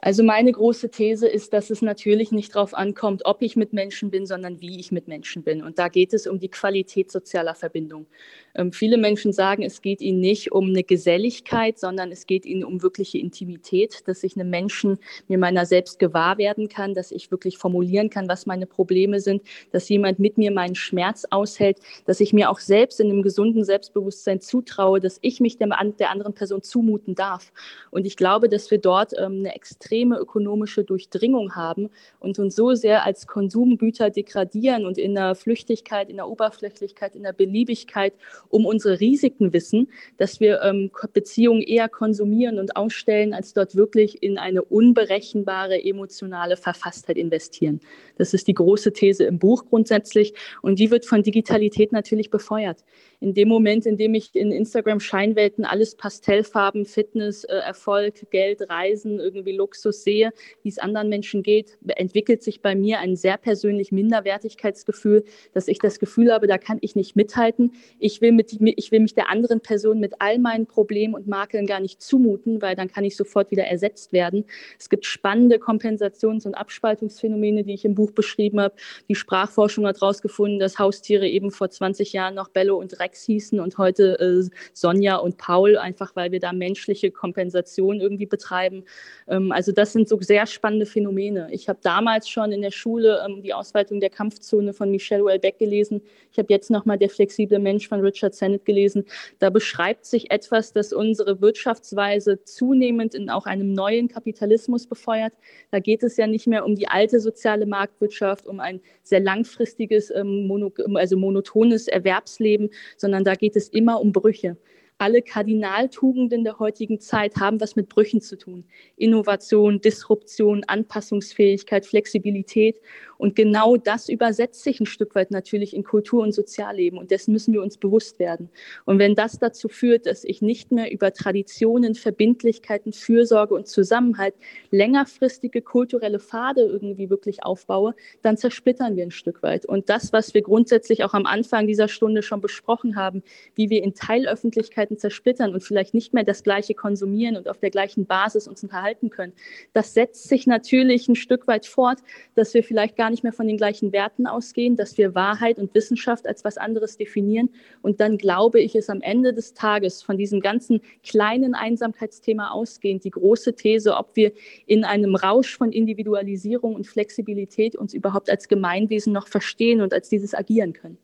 [0.07, 4.09] Also meine große These ist, dass es natürlich nicht darauf ankommt, ob ich mit Menschen
[4.09, 5.65] bin, sondern wie ich mit Menschen bin.
[5.65, 8.07] Und da geht es um die Qualität sozialer Verbindung.
[8.55, 12.63] Ähm, viele Menschen sagen, es geht ihnen nicht um eine Geselligkeit, sondern es geht ihnen
[12.63, 17.33] um wirkliche Intimität, dass ich einem Menschen mir meiner selbst gewahr werden kann, dass ich
[17.33, 19.43] wirklich formulieren kann, was meine Probleme sind,
[19.73, 23.65] dass jemand mit mir meinen Schmerz aushält, dass ich mir auch selbst in einem gesunden
[23.65, 25.67] Selbstbewusstsein zutraue, dass ich mich der,
[25.99, 27.53] der anderen Person zumuten darf.
[27.91, 29.57] Und ich glaube, dass wir dort ähm, eine
[29.97, 31.89] extreme ökonomische Durchdringung haben
[32.21, 37.23] und uns so sehr als Konsumgüter degradieren und in der Flüchtigkeit, in der Oberflächlichkeit, in
[37.23, 38.13] der Beliebigkeit
[38.51, 39.89] um unsere Risiken wissen,
[40.19, 46.59] dass wir ähm, Beziehungen eher konsumieren und ausstellen, als dort wirklich in eine unberechenbare emotionale
[46.59, 47.81] Verfasstheit investieren.
[48.19, 52.85] Das ist die große These im Buch grundsätzlich und die wird von Digitalität natürlich befeuert.
[53.21, 58.69] In dem Moment, in dem ich in Instagram Scheinwelten alles Pastellfarben, Fitness, äh, Erfolg, Geld,
[58.69, 63.39] Reisen, irgendwie Luxus sehe, wie es anderen Menschen geht, entwickelt sich bei mir ein sehr
[63.39, 67.73] persönlich Minderwertigkeitsgefühl, dass ich das Gefühl habe, da kann ich nicht mithalten.
[67.99, 71.67] Ich will, mit, ich will mich der anderen Person mit all meinen Problemen und Makeln
[71.67, 74.45] gar nicht zumuten, weil dann kann ich sofort wieder ersetzt werden.
[74.79, 78.75] Es gibt spannende Kompensations- und Abspaltungsphänomene, die ich im Buch beschrieben habe.
[79.09, 83.61] Die Sprachforschung hat herausgefunden, dass Haustiere eben vor 20 Jahren noch Bello und Rex hießen
[83.61, 88.85] und heute äh, Sonja und Paul, einfach weil wir da menschliche Kompensation irgendwie betreiben.
[89.29, 91.49] Ähm, also das sind so sehr spannende Phänomene.
[91.51, 95.59] Ich habe damals schon in der Schule ähm, die Ausweitung der Kampfzone von Michel Houellebecq
[95.59, 96.03] gelesen.
[96.33, 99.05] Ich habe jetzt nochmal Der flexible Mensch von Richard Sennett gelesen.
[99.39, 105.33] Da beschreibt sich etwas, das unsere Wirtschaftsweise zunehmend in auch einem neuen Kapitalismus befeuert.
[105.71, 110.11] Da geht es ja nicht mehr um die alte soziale Marktwirtschaft, um ein sehr langfristiges,
[110.11, 112.71] ähm, mono, also monotones Erwerbsleben,
[113.01, 114.57] sondern da geht es immer um Brüche.
[114.99, 118.65] Alle Kardinaltugenden der heutigen Zeit haben was mit Brüchen zu tun.
[118.97, 122.81] Innovation, Disruption, Anpassungsfähigkeit, Flexibilität.
[123.19, 126.99] Und genau das übersetzt sich ein Stück weit natürlich in Kultur und Sozialleben.
[126.99, 128.51] Und dessen müssen wir uns bewusst werden.
[128.85, 134.35] Und wenn das dazu führt, dass ich nicht mehr über Traditionen, Verbindlichkeiten, Fürsorge und Zusammenhalt
[134.71, 139.67] längerfristige kulturelle Pfade irgendwie wirklich aufbaue, dann zersplittern wir ein Stück weit.
[139.67, 143.23] Und das, was wir grundsätzlich auch am Anfang dieser Stunde schon besprochen haben,
[143.55, 147.71] wie wir in Teilöffentlichkeiten zersplittern und vielleicht nicht mehr das Gleiche konsumieren und auf der
[147.71, 149.33] gleichen Basis uns unterhalten können,
[149.73, 151.99] das setzt sich natürlich ein Stück weit fort,
[152.35, 155.75] dass wir vielleicht gar nicht mehr von den gleichen Werten ausgehen, dass wir Wahrheit und
[155.75, 157.51] Wissenschaft als was anderes definieren.
[157.83, 163.05] Und dann glaube ich, ist am Ende des Tages von diesem ganzen kleinen Einsamkeitsthema ausgehend
[163.05, 164.33] die große These, ob wir
[164.67, 170.09] in einem Rausch von Individualisierung und Flexibilität uns überhaupt als Gemeinwesen noch verstehen und als
[170.09, 170.99] dieses agieren können.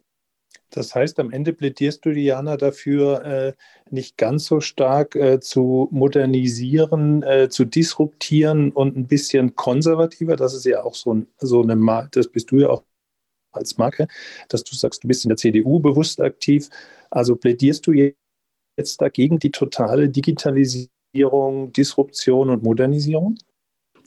[0.73, 3.53] Das heißt, am Ende plädierst du, Diana, dafür, äh,
[3.91, 10.35] nicht ganz so stark äh, zu modernisieren, äh, zu disruptieren und ein bisschen konservativer.
[10.37, 12.85] Das ist ja auch so, so eine, Mar das bist du ja auch
[13.53, 14.09] als Marke,
[14.49, 16.71] dass du sagst, du bist in der CDU bewusst aktiv.
[17.11, 23.37] Also plädierst du jetzt dagegen die totale Digitalisierung, Disruption und Modernisierung?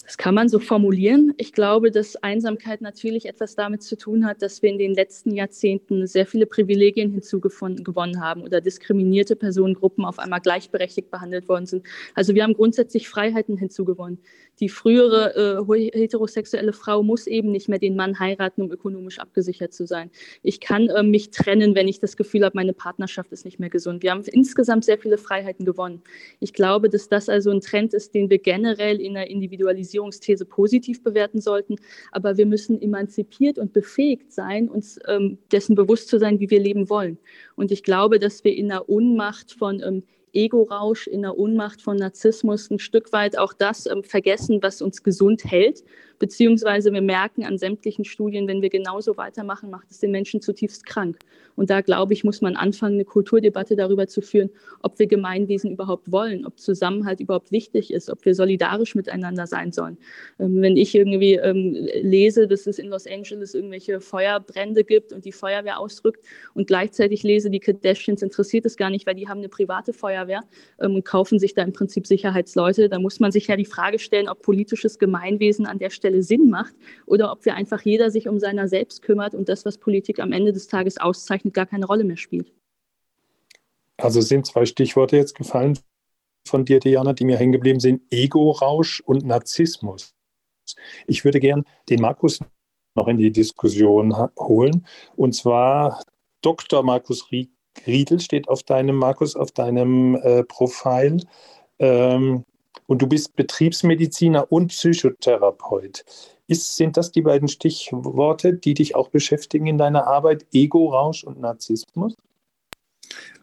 [0.05, 1.33] Das kann man so formulieren.
[1.37, 5.31] Ich glaube, dass Einsamkeit natürlich etwas damit zu tun hat, dass wir in den letzten
[5.31, 11.87] Jahrzehnten sehr viele Privilegien hinzugewonnen haben oder diskriminierte Personengruppen auf einmal gleichberechtigt behandelt worden sind.
[12.13, 14.19] Also wir haben grundsätzlich Freiheiten hinzugewonnen.
[14.59, 19.73] Die frühere äh, heterosexuelle Frau muss eben nicht mehr den Mann heiraten, um ökonomisch abgesichert
[19.73, 20.11] zu sein.
[20.43, 23.69] Ich kann äh, mich trennen, wenn ich das Gefühl habe, meine Partnerschaft ist nicht mehr
[23.69, 24.03] gesund.
[24.03, 26.01] Wir haben insgesamt sehr viele Freiheiten gewonnen.
[26.39, 30.45] Ich glaube, dass das also ein Trend ist, den wir generell in der Individualisierung Digitalisierungsthese
[30.45, 31.75] positiv bewerten sollten.
[32.11, 36.59] Aber wir müssen emanzipiert und befähigt sein, uns ähm, dessen bewusst zu sein, wie wir
[36.59, 37.17] leben wollen.
[37.55, 40.03] Und ich glaube, dass wir in der Unmacht von ähm,
[40.35, 45.03] Ego-Rausch, in der Unmacht von Narzissmus ein Stück weit auch das ähm, vergessen, was uns
[45.03, 45.83] gesund hält
[46.19, 50.85] Beziehungsweise wir merken an sämtlichen Studien, wenn wir genauso weitermachen, macht es den Menschen zutiefst
[50.85, 51.19] krank.
[51.55, 54.49] Und da glaube ich, muss man anfangen, eine Kulturdebatte darüber zu führen,
[54.81, 59.71] ob wir Gemeinwesen überhaupt wollen, ob Zusammenhalt überhaupt wichtig ist, ob wir solidarisch miteinander sein
[59.71, 59.97] sollen.
[60.39, 65.25] Ähm, wenn ich irgendwie ähm, lese, dass es in Los Angeles irgendwelche Feuerbrände gibt und
[65.25, 69.39] die Feuerwehr ausrückt und gleichzeitig lese, die Kardashians interessiert es gar nicht, weil die haben
[69.39, 70.41] eine private Feuerwehr
[70.81, 73.99] ähm, und kaufen sich da im Prinzip Sicherheitsleute, da muss man sich ja die Frage
[73.99, 76.75] stellen, ob politisches Gemeinwesen an der Stelle Stelle Sinn macht
[77.07, 80.31] oder ob wir einfach jeder sich um seiner selbst kümmert und das, was Politik am
[80.31, 82.53] Ende des Tages auszeichnet, gar keine Rolle mehr spielt.
[83.97, 85.79] Also sind zwei Stichworte jetzt gefallen
[86.47, 90.13] von dir, Diana, die mir hängen geblieben sind: Ego-Rausch und Narzissmus.
[91.07, 92.39] Ich würde gern den Markus
[92.93, 94.85] noch in die Diskussion holen.
[95.15, 96.03] Und zwar
[96.41, 96.83] Dr.
[96.83, 97.29] Markus
[97.87, 101.21] Riedel steht auf deinem, Markus, auf deinem äh, Profil.
[101.79, 102.45] Ähm,
[102.87, 106.03] und du bist Betriebsmediziner und Psychotherapeut.
[106.47, 111.39] Ist, sind das die beiden Stichworte, die dich auch beschäftigen in deiner Arbeit, Ego-Rausch und
[111.39, 112.15] Narzissmus?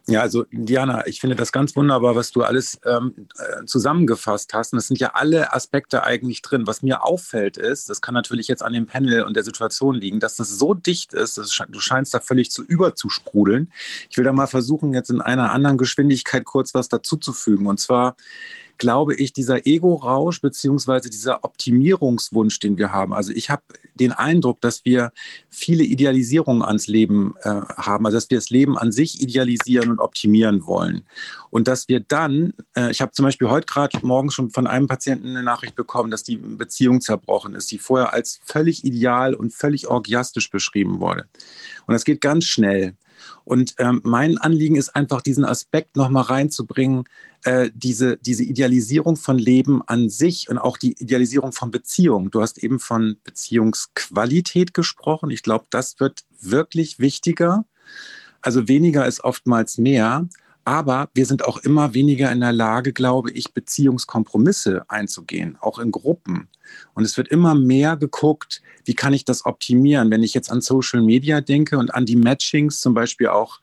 [0.05, 4.73] Ja, also Diana, ich finde das ganz wunderbar, was du alles ähm, äh, zusammengefasst hast.
[4.73, 6.67] Und es sind ja alle Aspekte eigentlich drin.
[6.67, 10.19] Was mir auffällt ist, das kann natürlich jetzt an dem Panel und der Situation liegen,
[10.19, 13.71] dass das so dicht ist, dass du scheinst da völlig zu überzusprudeln.
[14.09, 17.67] Ich will da mal versuchen, jetzt in einer anderen Geschwindigkeit kurz was dazuzufügen.
[17.67, 18.17] Und zwar
[18.83, 23.13] glaube ich, dieser Ego-Rausch beziehungsweise dieser Optimierungswunsch, den wir haben.
[23.13, 23.63] Also ich habe
[23.93, 25.13] den Eindruck, dass wir
[25.49, 29.99] viele Idealisierungen ans Leben äh, haben, also dass wir das Leben an sich idealisieren und
[29.99, 31.03] optimieren wollen.
[31.49, 34.87] Und dass wir dann, äh, ich habe zum Beispiel heute gerade morgens schon von einem
[34.87, 39.53] Patienten eine Nachricht bekommen, dass die Beziehung zerbrochen ist, die vorher als völlig ideal und
[39.53, 41.23] völlig orgiastisch beschrieben wurde.
[41.87, 42.97] Und das geht ganz schnell.
[43.43, 47.05] Und ähm, mein Anliegen ist einfach, diesen Aspekt nochmal reinzubringen,
[47.43, 52.31] äh, diese, diese Idealisierung von Leben an sich und auch die Idealisierung von Beziehungen.
[52.31, 55.29] Du hast eben von Beziehungsqualität gesprochen.
[55.29, 57.65] Ich glaube, das wird wirklich wichtiger.
[58.41, 60.27] Also weniger ist oftmals mehr.
[60.65, 65.91] Aber wir sind auch immer weniger in der Lage, glaube ich, Beziehungskompromisse einzugehen, auch in
[65.91, 66.47] Gruppen.
[66.93, 70.61] Und es wird immer mehr geguckt, wie kann ich das optimieren, wenn ich jetzt an
[70.61, 73.59] Social Media denke und an die Matchings zum Beispiel auch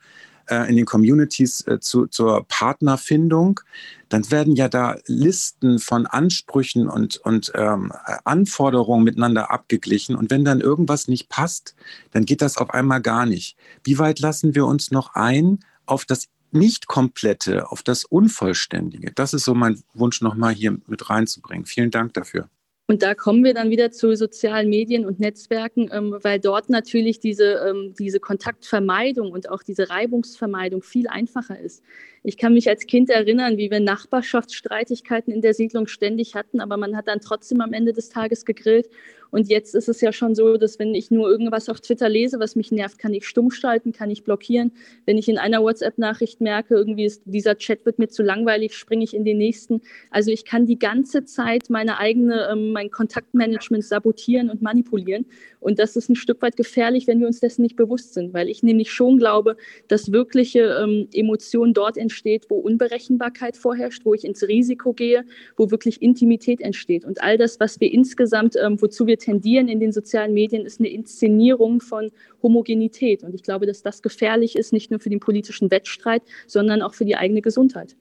[0.51, 3.61] äh, in den Communities äh, zu, zur Partnerfindung,
[4.09, 7.93] dann werden ja da Listen von Ansprüchen und, und ähm,
[8.25, 10.17] Anforderungen miteinander abgeglichen.
[10.17, 11.75] Und wenn dann irgendwas nicht passt,
[12.11, 13.57] dann geht das auf einmal gar nicht.
[13.85, 19.13] Wie weit lassen wir uns noch ein auf das nicht komplette, auf das Unvollständige.
[19.13, 21.67] Das ist so mein Wunsch, nochmal hier mit reinzubringen.
[21.67, 22.49] Vielen Dank dafür.
[22.91, 27.21] Und da kommen wir dann wieder zu sozialen Medien und Netzwerken, ähm, weil dort natürlich
[27.21, 31.85] diese, ähm, diese Kontaktvermeidung und auch diese Reibungsvermeidung viel einfacher ist.
[32.23, 36.77] Ich kann mich als Kind erinnern, wie wir Nachbarschaftsstreitigkeiten in der Siedlung ständig hatten, aber
[36.77, 38.91] man hat dann trotzdem am Ende des Tages gegrillt.
[39.31, 42.41] Und jetzt ist es ja schon so, dass wenn ich nur irgendwas auf Twitter lese,
[42.41, 44.73] was mich nervt, kann ich stumm schalten, kann ich blockieren.
[45.07, 49.05] Wenn ich in einer WhatsApp-Nachricht merke, irgendwie ist dieser Chat wird mir zu langweilig, springe
[49.05, 49.83] ich in den nächsten.
[50.11, 55.27] Also ich kann die ganze Zeit meine eigene, ähm, mein Kontaktmanagement sabotieren und manipulieren.
[55.61, 58.49] Und das ist ein Stück weit gefährlich, wenn wir uns dessen nicht bewusst sind, weil
[58.49, 59.57] ich nämlich schon glaube,
[59.89, 65.25] dass wirkliche ähm, Emotion dort entsteht, wo Unberechenbarkeit vorherrscht, wo ich ins Risiko gehe,
[65.57, 67.05] wo wirklich Intimität entsteht.
[67.05, 70.81] Und all das, was wir insgesamt, ähm, wozu wir tendieren in den sozialen Medien, ist
[70.81, 72.11] eine Inszenierung von
[72.43, 73.23] Homogenität.
[73.23, 76.95] Und ich glaube, dass das gefährlich ist, nicht nur für den politischen Wettstreit, sondern auch
[76.95, 77.97] für die eigene Gesundheit.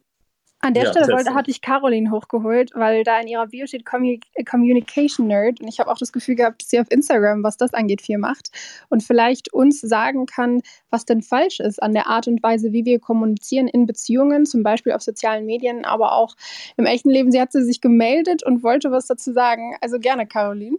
[0.61, 3.85] An der ja, Stelle wollte, hatte ich Caroline hochgeholt, weil da in ihrer Bio steht
[3.85, 7.73] Communication Nerd und ich habe auch das Gefühl gehabt, dass sie auf Instagram, was das
[7.73, 8.51] angeht, viel macht
[8.89, 12.83] und vielleicht uns sagen kann, was denn falsch ist an der Art und Weise, wie
[12.83, 16.35] wir kommunizieren in Beziehungen, zum Beispiel auf sozialen Medien, aber auch
[16.75, 17.31] im echten Leben.
[17.31, 19.77] Sie hat sich gemeldet und wollte was dazu sagen.
[19.79, 20.77] Also gerne, Caroline.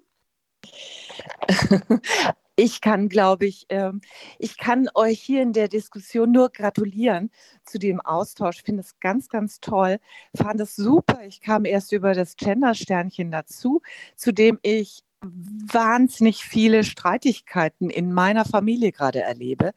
[2.62, 4.02] Ich kann, glaube ich, ähm,
[4.38, 7.30] ich kann euch hier in der Diskussion nur gratulieren
[7.64, 8.58] zu dem Austausch.
[8.58, 9.98] Ich finde es ganz, ganz toll.
[10.36, 11.24] Fand es super.
[11.26, 13.80] Ich kam erst über das Gender-Sternchen dazu,
[14.14, 19.72] zu dem ich wahnsinnig viele Streitigkeiten in meiner Familie gerade erlebe.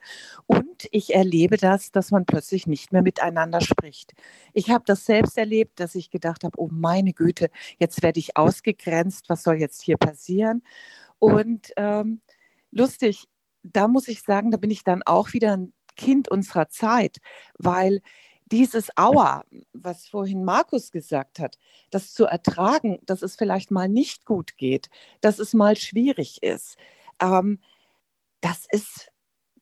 [0.46, 4.12] Und ich erlebe das, dass man plötzlich nicht mehr miteinander spricht.
[4.52, 8.36] Ich habe das selbst erlebt, dass ich gedacht habe, oh meine Güte, jetzt werde ich
[8.36, 10.64] ausgegrenzt, was soll jetzt hier passieren?
[11.20, 12.20] Und ähm,
[12.74, 13.26] lustig,
[13.64, 17.18] da muss ich sagen, da bin ich dann auch wieder ein Kind unserer Zeit,
[17.58, 18.02] weil
[18.46, 21.58] dieses Aua, was vorhin Markus gesagt hat,
[21.92, 24.90] das zu ertragen, dass es vielleicht mal nicht gut geht,
[25.22, 26.78] dass es mal schwierig ist,
[27.22, 27.60] ähm,
[28.42, 29.12] das ist,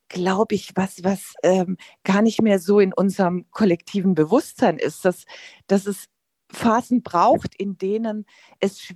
[0.10, 5.26] glaube ich, was, was ähm, gar nicht mehr so in unserem kollektiven Bewusstsein ist, dass,
[5.68, 6.06] dass es
[6.52, 8.26] Phasen braucht, in denen
[8.60, 8.94] es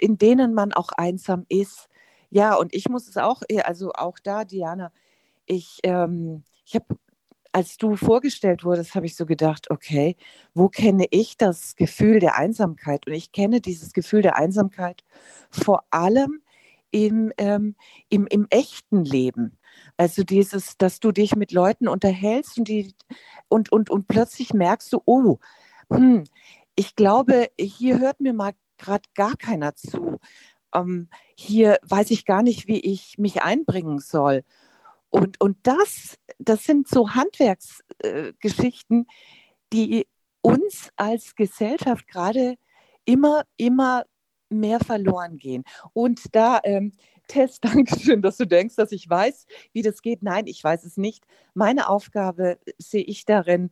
[0.00, 1.88] in denen man auch einsam ist,
[2.30, 4.92] ja, und ich muss es auch, äh, also auch da, Diana,
[5.46, 6.86] ich, ähm, ich habe,
[7.52, 10.16] als du vorgestellt wurdest, habe ich so gedacht, okay,
[10.54, 13.06] wo kenne ich das Gefühl der Einsamkeit?
[13.06, 15.04] Und ich kenne dieses Gefühl der Einsamkeit
[15.50, 16.40] vor allem
[16.92, 17.74] im, ähm,
[18.08, 19.58] im, im echten Leben.
[19.96, 22.94] Also dieses, dass du dich mit Leuten unterhältst und, die,
[23.48, 25.38] und, und, und plötzlich merkst du, oh,
[25.90, 26.24] hm,
[26.76, 30.20] ich glaube, hier hört mir mal gerade gar keiner zu
[30.74, 34.44] ähm, hier weiß ich gar nicht, wie ich mich einbringen soll.
[35.10, 39.12] Und, und das, das sind so Handwerksgeschichten, äh,
[39.72, 40.06] die
[40.40, 42.56] uns als Gesellschaft gerade
[43.04, 44.04] immer, immer
[44.48, 45.64] mehr verloren gehen.
[45.92, 46.92] Und da, ähm,
[47.28, 50.22] Tess, danke schön, dass du denkst, dass ich weiß, wie das geht.
[50.22, 51.24] Nein, ich weiß es nicht.
[51.54, 53.70] Meine Aufgabe sehe ich darin,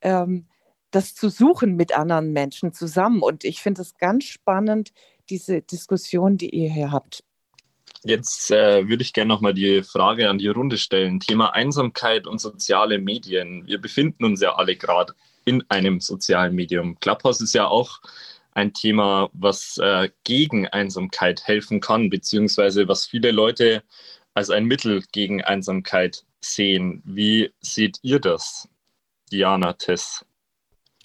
[0.00, 0.48] ähm,
[0.90, 3.22] das zu suchen mit anderen Menschen zusammen.
[3.22, 4.92] Und ich finde es ganz spannend,
[5.30, 7.22] diese Diskussion, die ihr hier habt.
[8.02, 11.20] Jetzt äh, würde ich gerne nochmal die Frage an die Runde stellen.
[11.20, 13.66] Thema Einsamkeit und soziale Medien.
[13.66, 15.14] Wir befinden uns ja alle gerade
[15.46, 16.98] in einem sozialen Medium.
[17.00, 18.00] Clubhouse ist ja auch
[18.52, 23.82] ein Thema, was äh, gegen Einsamkeit helfen kann, beziehungsweise was viele Leute
[24.34, 27.02] als ein Mittel gegen Einsamkeit sehen.
[27.04, 28.68] Wie seht ihr das,
[29.32, 30.24] Diana Tess?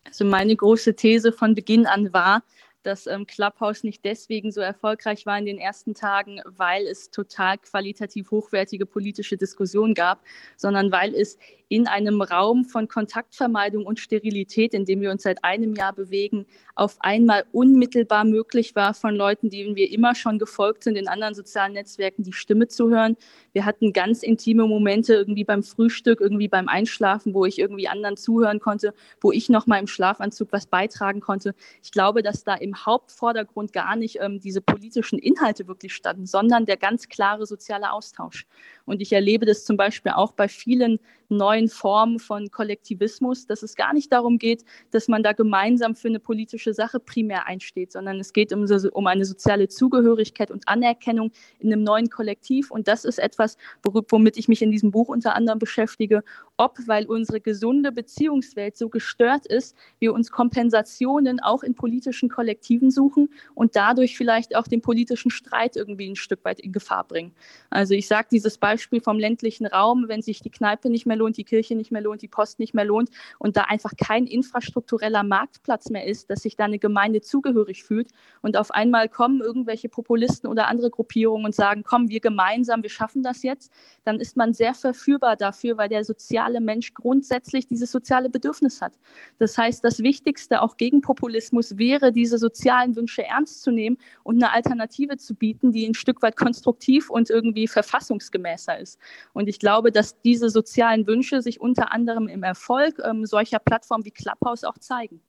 [0.03, 2.43] Also meine große These von Beginn an war,
[2.83, 7.57] dass ähm, Clubhouse nicht deswegen so erfolgreich war in den ersten Tagen, weil es total
[7.57, 10.23] qualitativ hochwertige politische Diskussionen gab,
[10.57, 11.37] sondern weil es
[11.69, 16.47] in einem Raum von Kontaktvermeidung und Sterilität, in dem wir uns seit einem Jahr bewegen,
[16.73, 21.35] auf einmal unmittelbar möglich war, von Leuten, denen wir immer schon gefolgt sind, in anderen
[21.35, 23.17] sozialen Netzwerken die Stimme zu hören.
[23.53, 28.17] Wir hatten ganz intime Momente irgendwie beim Frühstück, irgendwie beim Einschlafen, wo ich irgendwie anderen
[28.17, 31.53] zuhören konnte, wo ich noch mal im Schlafanzug was beitragen konnte.
[31.83, 36.65] Ich glaube, dass da im Hauptvordergrund gar nicht ähm, diese politischen Inhalte wirklich standen, sondern
[36.65, 38.45] der ganz klare soziale Austausch.
[38.85, 40.99] Und ich erlebe das zum Beispiel auch bei vielen
[41.29, 46.07] neuen Formen von Kollektivismus, dass es gar nicht darum geht, dass man da gemeinsam für
[46.07, 51.31] eine politische Sache primär einsteht, sondern es geht um, um eine soziale Zugehörigkeit und Anerkennung
[51.59, 52.71] in einem neuen Kollektiv.
[52.71, 56.23] Und das ist etwas, womit ich mich in diesem Buch unter anderem beschäftige,
[56.59, 62.91] ob, weil unsere gesunde Beziehungswelt so gestört ist, wir uns Kompensationen auch in politischen Kollektiven
[62.91, 67.31] suchen und dadurch vielleicht auch den politischen Streit irgendwie ein Stück weit in Gefahr bringen.
[67.69, 71.37] Also ich sage dieses Beispiel, vom ländlichen Raum, wenn sich die Kneipe nicht mehr lohnt,
[71.37, 75.23] die Kirche nicht mehr lohnt, die Post nicht mehr lohnt und da einfach kein infrastruktureller
[75.23, 78.09] Marktplatz mehr ist, dass sich da eine Gemeinde zugehörig fühlt
[78.41, 82.89] und auf einmal kommen irgendwelche Populisten oder andere Gruppierungen und sagen, komm, wir gemeinsam, wir
[82.89, 83.71] schaffen das jetzt,
[84.03, 88.81] dann ist man sehr verführbar dafür, weil der soziale soziale Mensch grundsätzlich dieses soziale Bedürfnis
[88.81, 88.93] hat.
[89.37, 94.35] Das heißt, das Wichtigste auch gegen Populismus wäre, diese sozialen Wünsche ernst zu nehmen und
[94.35, 98.99] eine Alternative zu bieten, die ein Stück weit konstruktiv und irgendwie verfassungsgemäßer ist.
[99.33, 104.05] Und ich glaube, dass diese sozialen Wünsche sich unter anderem im Erfolg ähm, solcher Plattformen
[104.05, 105.21] wie Clubhouse auch zeigen.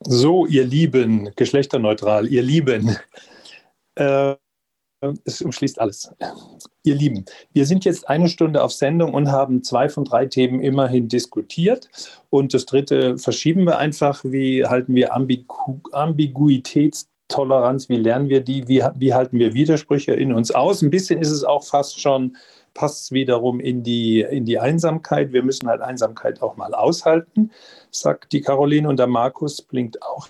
[0.00, 2.96] So, ihr Lieben, geschlechterneutral, ihr Lieben,
[3.96, 4.36] äh,
[5.24, 6.10] es umschließt alles.
[6.82, 10.60] Ihr Lieben, wir sind jetzt eine Stunde auf Sendung und haben zwei von drei Themen
[10.60, 11.88] immerhin diskutiert.
[12.30, 14.24] Und das dritte verschieben wir einfach.
[14.24, 17.88] Wie halten wir Ambigu Ambiguitätstoleranz?
[17.88, 18.66] Wie lernen wir die?
[18.66, 20.82] Wie, wie halten wir Widersprüche in uns aus?
[20.82, 22.36] Ein bisschen ist es auch fast schon
[22.74, 25.32] passt es wiederum in die, in die Einsamkeit.
[25.32, 27.50] Wir müssen halt Einsamkeit auch mal aushalten,
[27.90, 30.28] sagt die Caroline und der Markus blinkt auch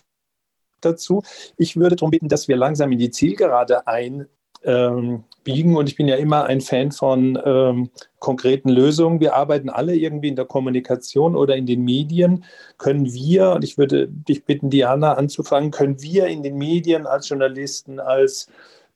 [0.81, 1.23] dazu.
[1.59, 4.38] Ich würde darum bitten, dass wir langsam in die Zielgerade einbiegen.
[4.65, 7.89] Ähm, und ich bin ja immer ein Fan von ähm,
[8.19, 9.19] konkreten Lösungen.
[9.19, 12.45] Wir arbeiten alle irgendwie in der Kommunikation oder in den Medien.
[12.77, 17.31] Können wir, und ich würde dich bitten, Diana anzufangen, können wir in den Medien als
[17.31, 18.49] Journalisten, als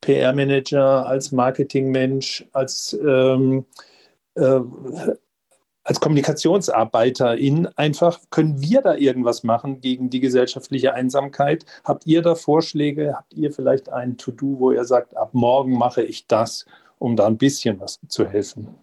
[0.02, 3.64] PR-Manager, als Marketingmensch, als, ähm,
[4.34, 4.60] äh,
[5.84, 11.66] als Kommunikationsarbeiterin einfach, können wir da irgendwas machen gegen die gesellschaftliche Einsamkeit?
[11.84, 13.14] Habt ihr da Vorschläge?
[13.16, 16.66] Habt ihr vielleicht ein To-Do, wo ihr sagt, ab morgen mache ich das,
[16.98, 18.76] um da ein bisschen was zu helfen?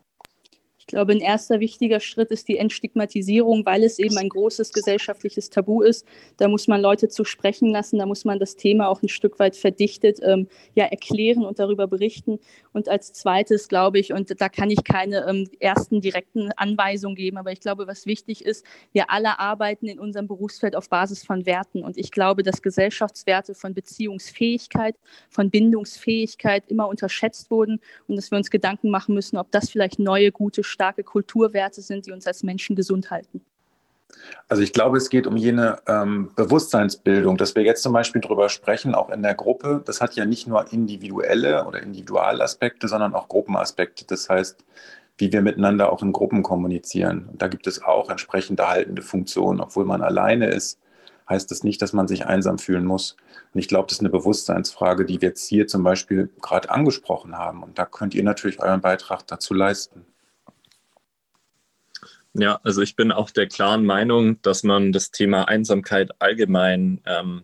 [0.89, 5.81] Glaube, ein erster wichtiger Schritt ist die Entstigmatisierung, weil es eben ein großes gesellschaftliches Tabu
[5.81, 6.05] ist.
[6.37, 9.39] Da muss man Leute zu sprechen lassen, da muss man das Thema auch ein Stück
[9.39, 12.39] weit verdichtet ähm, ja, erklären und darüber berichten.
[12.73, 17.37] Und als zweites glaube ich, und da kann ich keine ähm, ersten direkten Anweisungen geben,
[17.37, 21.45] aber ich glaube, was wichtig ist, wir alle arbeiten in unserem Berufsfeld auf Basis von
[21.45, 21.83] Werten.
[21.83, 24.95] Und ich glaube, dass Gesellschaftswerte von Beziehungsfähigkeit,
[25.29, 29.99] von Bindungsfähigkeit immer unterschätzt wurden und dass wir uns Gedanken machen müssen, ob das vielleicht
[29.99, 33.41] neue, gute starke Kulturwerte sind, die uns als Menschen gesund halten.
[34.47, 38.47] Also ich glaube, es geht um jene ähm, Bewusstseinsbildung, dass wir jetzt zum Beispiel darüber
[38.47, 39.81] sprechen, auch in der Gruppe.
[39.85, 44.05] Das hat ja nicht nur individuelle oder Individualaspekte, sondern auch Gruppenaspekte.
[44.05, 44.63] Das heißt,
[45.17, 47.27] wie wir miteinander auch in Gruppen kommunizieren.
[47.29, 49.59] Und da gibt es auch entsprechende haltende Funktionen.
[49.59, 50.79] Obwohl man alleine ist,
[51.29, 53.17] heißt das nicht, dass man sich einsam fühlen muss.
[53.53, 57.37] Und ich glaube, das ist eine Bewusstseinsfrage, die wir jetzt hier zum Beispiel gerade angesprochen
[57.37, 57.63] haben.
[57.63, 60.05] Und da könnt ihr natürlich euren Beitrag dazu leisten.
[62.39, 67.43] Ja, also ich bin auch der klaren Meinung, dass man das Thema Einsamkeit allgemein ähm,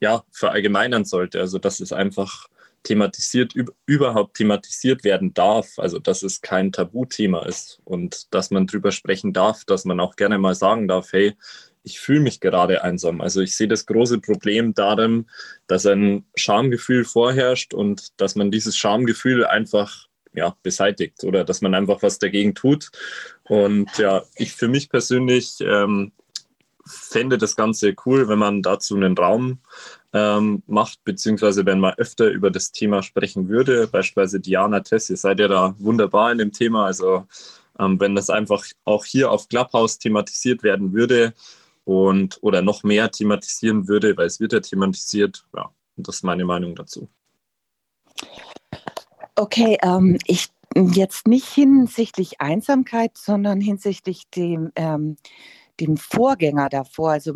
[0.00, 1.40] ja, verallgemeinern sollte.
[1.40, 2.48] Also dass es einfach
[2.82, 3.54] thematisiert,
[3.84, 5.78] überhaupt thematisiert werden darf.
[5.78, 10.16] Also dass es kein Tabuthema ist und dass man drüber sprechen darf, dass man auch
[10.16, 11.36] gerne mal sagen darf, hey,
[11.82, 13.20] ich fühle mich gerade einsam.
[13.20, 15.26] Also ich sehe das große Problem darin,
[15.66, 20.05] dass ein Schamgefühl vorherrscht und dass man dieses Schamgefühl einfach
[20.36, 22.90] ja, beseitigt oder dass man einfach was dagegen tut.
[23.44, 26.12] Und ja, ich für mich persönlich ähm,
[26.86, 29.58] fände das Ganze cool, wenn man dazu einen Raum
[30.12, 33.88] ähm, macht, beziehungsweise wenn man öfter über das Thema sprechen würde.
[33.88, 36.86] Beispielsweise Diana Tess, ihr seid ja da wunderbar in dem Thema.
[36.86, 37.26] Also
[37.78, 41.34] ähm, wenn das einfach auch hier auf Clubhouse thematisiert werden würde
[41.84, 46.44] und oder noch mehr thematisieren würde, weil es wird ja thematisiert, ja, das ist meine
[46.44, 47.08] Meinung dazu.
[49.38, 55.16] Okay, ähm, ich jetzt nicht hinsichtlich Einsamkeit, sondern hinsichtlich dem, ähm,
[55.80, 57.10] dem Vorgänger davor.
[57.12, 57.34] Also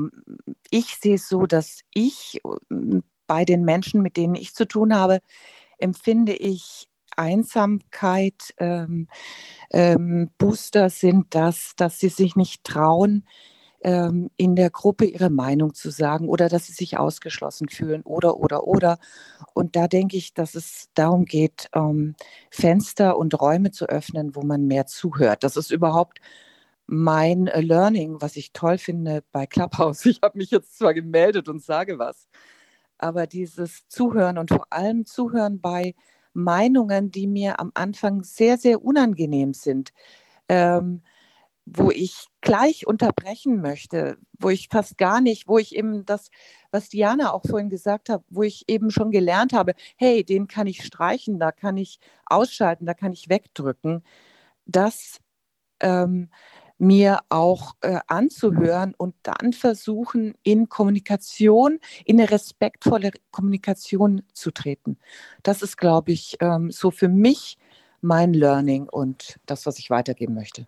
[0.70, 2.40] ich sehe es so, dass ich
[3.26, 5.20] bei den Menschen, mit denen ich zu tun habe,
[5.78, 9.08] empfinde ich Einsamkeit, ähm,
[9.72, 13.26] ähm, Booster sind das, dass sie sich nicht trauen,
[13.82, 18.36] ähm, in der Gruppe ihre Meinung zu sagen oder dass sie sich ausgeschlossen fühlen oder,
[18.38, 18.98] oder, oder.
[19.54, 22.14] Und da denke ich, dass es darum geht, ähm,
[22.50, 25.44] Fenster und Räume zu öffnen, wo man mehr zuhört.
[25.44, 26.20] Das ist überhaupt
[26.86, 30.04] mein äh, Learning, was ich toll finde bei Clubhouse.
[30.06, 32.28] Ich habe mich jetzt zwar gemeldet und sage was,
[32.98, 35.94] aber dieses Zuhören und vor allem Zuhören bei
[36.32, 39.92] Meinungen, die mir am Anfang sehr, sehr unangenehm sind.
[40.48, 41.02] Ähm,
[41.72, 46.30] wo ich gleich unterbrechen möchte, wo ich fast gar nicht, wo ich eben das,
[46.70, 50.66] was Diana auch vorhin gesagt hat, wo ich eben schon gelernt habe, hey, den kann
[50.66, 54.02] ich streichen, da kann ich ausschalten, da kann ich wegdrücken,
[54.66, 55.20] das
[55.80, 56.30] ähm,
[56.78, 64.98] mir auch äh, anzuhören und dann versuchen, in Kommunikation, in eine respektvolle Kommunikation zu treten.
[65.42, 67.58] Das ist, glaube ich, ähm, so für mich
[68.00, 70.64] mein Learning und das, was ich weitergeben möchte.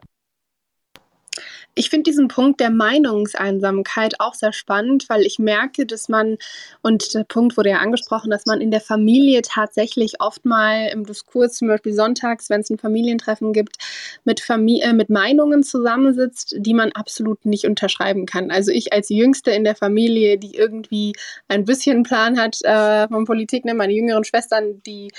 [1.75, 6.37] Ich finde diesen Punkt der Meinungseinsamkeit auch sehr spannend, weil ich merke, dass man,
[6.83, 11.07] und der Punkt wurde ja angesprochen, dass man in der Familie tatsächlich oft mal im
[11.07, 13.79] Diskurs, zum Beispiel sonntags, wenn es ein Familientreffen gibt,
[14.25, 18.51] mit, Famili äh, mit Meinungen zusammensitzt, die man absolut nicht unterschreiben kann.
[18.51, 21.15] Also ich als Jüngste in der Familie, die irgendwie
[21.49, 25.11] ein bisschen Plan hat äh, von Politik, ne, meine jüngeren Schwestern, die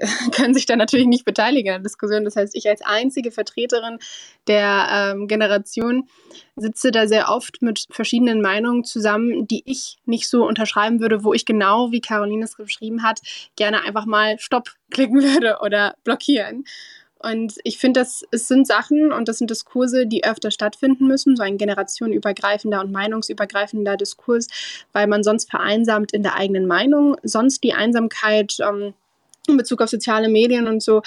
[0.32, 2.24] können sich da natürlich nicht beteiligen an der Diskussion.
[2.24, 3.98] Das heißt, ich als einzige Vertreterin
[4.46, 6.08] der ähm, Generation
[6.56, 11.32] sitze da sehr oft mit verschiedenen Meinungen zusammen, die ich nicht so unterschreiben würde, wo
[11.32, 13.20] ich genau, wie Caroline es geschrieben hat,
[13.56, 16.64] gerne einfach mal Stopp klicken würde oder blockieren.
[17.20, 21.36] Und ich finde, das es sind Sachen und das sind Diskurse, die öfter stattfinden müssen,
[21.36, 24.46] so ein generationenübergreifender und meinungsübergreifender Diskurs,
[24.92, 27.16] weil man sonst vereinsamt in der eigenen Meinung.
[27.24, 28.94] Sonst die Einsamkeit ähm,
[29.48, 31.02] in Bezug auf soziale Medien und so.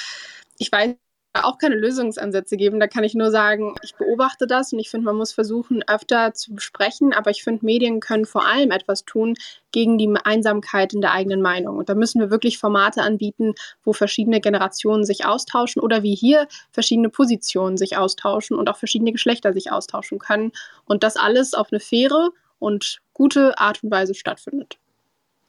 [0.58, 0.96] Ich weiß
[1.34, 2.80] auch keine Lösungsansätze geben.
[2.80, 6.34] Da kann ich nur sagen, ich beobachte das und ich finde, man muss versuchen, öfter
[6.34, 7.14] zu besprechen.
[7.14, 9.36] Aber ich finde, Medien können vor allem etwas tun
[9.72, 11.78] gegen die Einsamkeit in der eigenen Meinung.
[11.78, 16.48] Und da müssen wir wirklich Formate anbieten, wo verschiedene Generationen sich austauschen oder wie hier
[16.72, 20.52] verschiedene Positionen sich austauschen und auch verschiedene Geschlechter sich austauschen können.
[20.86, 24.78] Und das alles auf eine faire und gute Art und Weise stattfindet.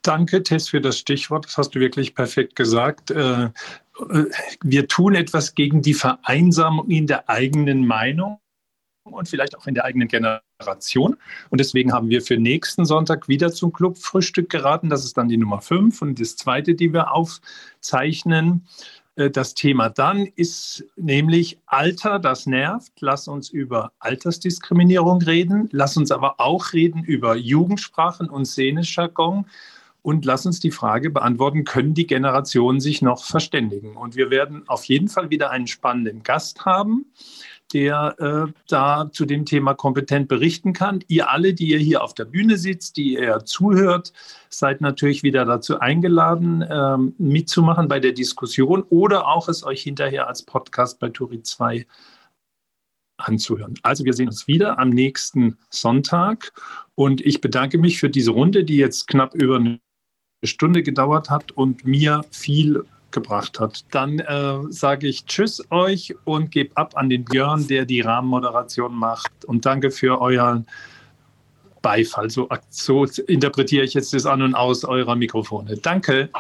[0.03, 1.47] Danke, Tess, für das Stichwort.
[1.47, 3.11] Das hast du wirklich perfekt gesagt.
[3.11, 3.51] Äh, äh,
[4.63, 8.39] wir tun etwas gegen die Vereinsamung in der eigenen Meinung
[9.05, 11.17] und vielleicht auch in der eigenen Generation.
[11.51, 14.89] Und deswegen haben wir für nächsten Sonntag wieder zum Clubfrühstück geraten.
[14.89, 18.67] Das ist dann die Nummer 5 und das zweite, die wir aufzeichnen.
[19.17, 22.93] Äh, das Thema dann ist nämlich Alter, das nervt.
[23.01, 25.69] Lass uns über Altersdiskriminierung reden.
[25.73, 29.47] Lass uns aber auch reden über Jugendsprachen und Szenejargon.
[30.03, 33.97] Und lass uns die Frage beantworten, können die Generationen sich noch verständigen?
[33.97, 37.07] Und wir werden auf jeden Fall wieder einen spannenden Gast haben,
[37.73, 41.05] der äh, da zu dem Thema kompetent berichten kann.
[41.07, 44.13] Ihr alle, die ihr hier auf der Bühne sitzt, die ihr zuhört,
[44.51, 50.27] seid natürlich wieder dazu eingeladen, äh, mitzumachen bei der Diskussion oder auch es euch hinterher
[50.27, 51.87] als Podcast bei Turi 2
[53.19, 53.75] anzuhören.
[53.83, 56.53] Also wir sehen uns wieder am nächsten Sonntag
[56.97, 59.81] und ich bedanke mich für diese Runde, die jetzt knapp über eine
[60.45, 63.85] Stunde gedauert hat und mir viel gebracht hat.
[63.91, 68.95] Dann äh, sage ich Tschüss euch und gebe ab an den Björn, der die Rahmenmoderation
[68.95, 69.45] macht.
[69.45, 70.67] Und danke für euren
[71.83, 72.31] Beifall.
[72.31, 75.77] So, so interpretiere ich jetzt das An und Aus eurer Mikrofone.
[75.77, 76.31] Danke.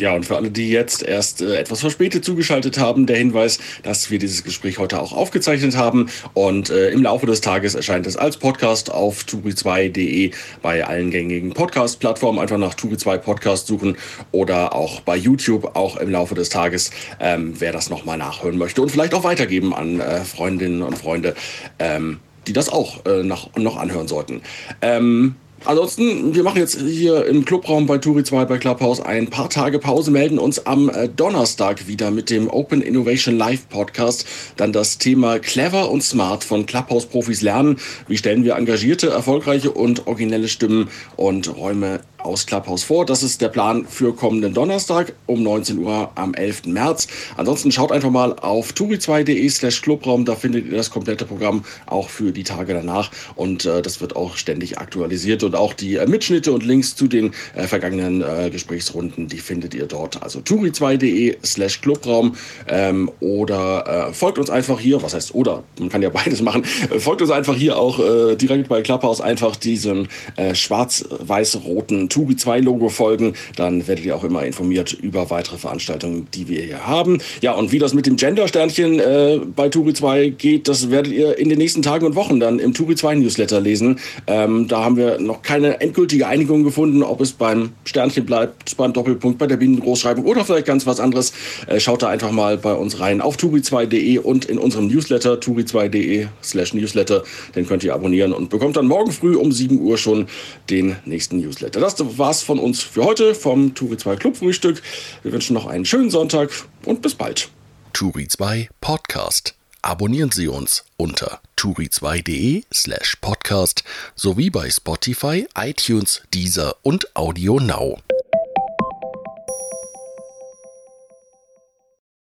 [0.00, 4.10] Ja, und für alle, die jetzt erst äh, etwas verspätet zugeschaltet haben, der Hinweis, dass
[4.10, 8.16] wir dieses Gespräch heute auch aufgezeichnet haben und äh, im Laufe des Tages erscheint es
[8.16, 10.30] als Podcast auf turi2.de
[10.62, 12.38] bei allen gängigen Podcast-Plattformen.
[12.38, 13.98] Einfach nach Turi2 Podcast suchen
[14.32, 18.80] oder auch bei YouTube auch im Laufe des Tages, ähm, wer das nochmal nachhören möchte
[18.80, 21.34] und vielleicht auch weitergeben an äh, Freundinnen und Freunde,
[21.78, 24.40] ähm, die das auch äh, noch, noch anhören sollten.
[24.80, 25.34] Ähm,
[25.66, 29.78] Ansonsten, wir machen jetzt hier im Clubraum bei Turi 2 bei Clubhouse ein paar Tage
[29.78, 34.26] Pause, melden uns am äh, Donnerstag wieder mit dem Open Innovation Live Podcast.
[34.56, 37.76] Dann das Thema Clever und Smart von Clubhouse-Profis lernen.
[38.08, 43.06] Wie stellen wir engagierte, erfolgreiche und originelle Stimmen und Räume aus Clubhouse vor.
[43.06, 46.66] Das ist der Plan für kommenden Donnerstag um 19 Uhr am 11.
[46.66, 47.08] März.
[47.36, 50.24] Ansonsten schaut einfach mal auf turi2.de slash Clubraum.
[50.24, 53.10] Da findet ihr das komplette Programm auch für die Tage danach.
[53.34, 55.42] Und äh, das wird auch ständig aktualisiert.
[55.42, 59.74] Und auch die äh, Mitschnitte und Links zu den äh, vergangenen äh, Gesprächsrunden, die findet
[59.74, 60.22] ihr dort.
[60.22, 62.36] Also turi2.de slash Clubraum
[62.68, 65.02] ähm, oder äh, folgt uns einfach hier.
[65.02, 65.64] Was heißt oder?
[65.78, 66.64] Man kann ja beides machen.
[66.98, 70.08] folgt uns einfach hier auch äh, direkt bei Clubhouse einfach diesem
[70.52, 76.48] schwarz-weiß-roten Tubi 2 Logo folgen, dann werdet ihr auch immer informiert über weitere Veranstaltungen, die
[76.48, 77.18] wir hier haben.
[77.40, 81.38] Ja, und wie das mit dem Gender-Sternchen äh, bei Turi 2 geht, das werdet ihr
[81.38, 83.98] in den nächsten Tagen und Wochen dann im Turi 2 Newsletter lesen.
[84.26, 88.92] Ähm, da haben wir noch keine endgültige Einigung gefunden, ob es beim Sternchen bleibt, beim
[88.92, 91.32] Doppelpunkt, bei der Binnengroßschreibung oder vielleicht ganz was anderes.
[91.66, 96.26] Äh, schaut da einfach mal bei uns rein auf turi2.de und in unserem Newsletter turi2.de
[96.42, 97.22] slash Newsletter.
[97.54, 100.26] Den könnt ihr abonnieren und bekommt dann morgen früh um 7 Uhr schon
[100.68, 101.80] den nächsten Newsletter.
[102.00, 104.80] Das war's von uns für heute vom Turi 2 Club Frühstück.
[105.22, 106.50] Wir wünschen noch einen schönen Sonntag
[106.86, 107.50] und bis bald.
[107.92, 109.54] Turi 2 Podcast.
[109.82, 113.84] Abonnieren Sie uns unter turi2.de slash podcast
[114.14, 117.98] sowie bei Spotify, iTunes, Deezer und Audio Now.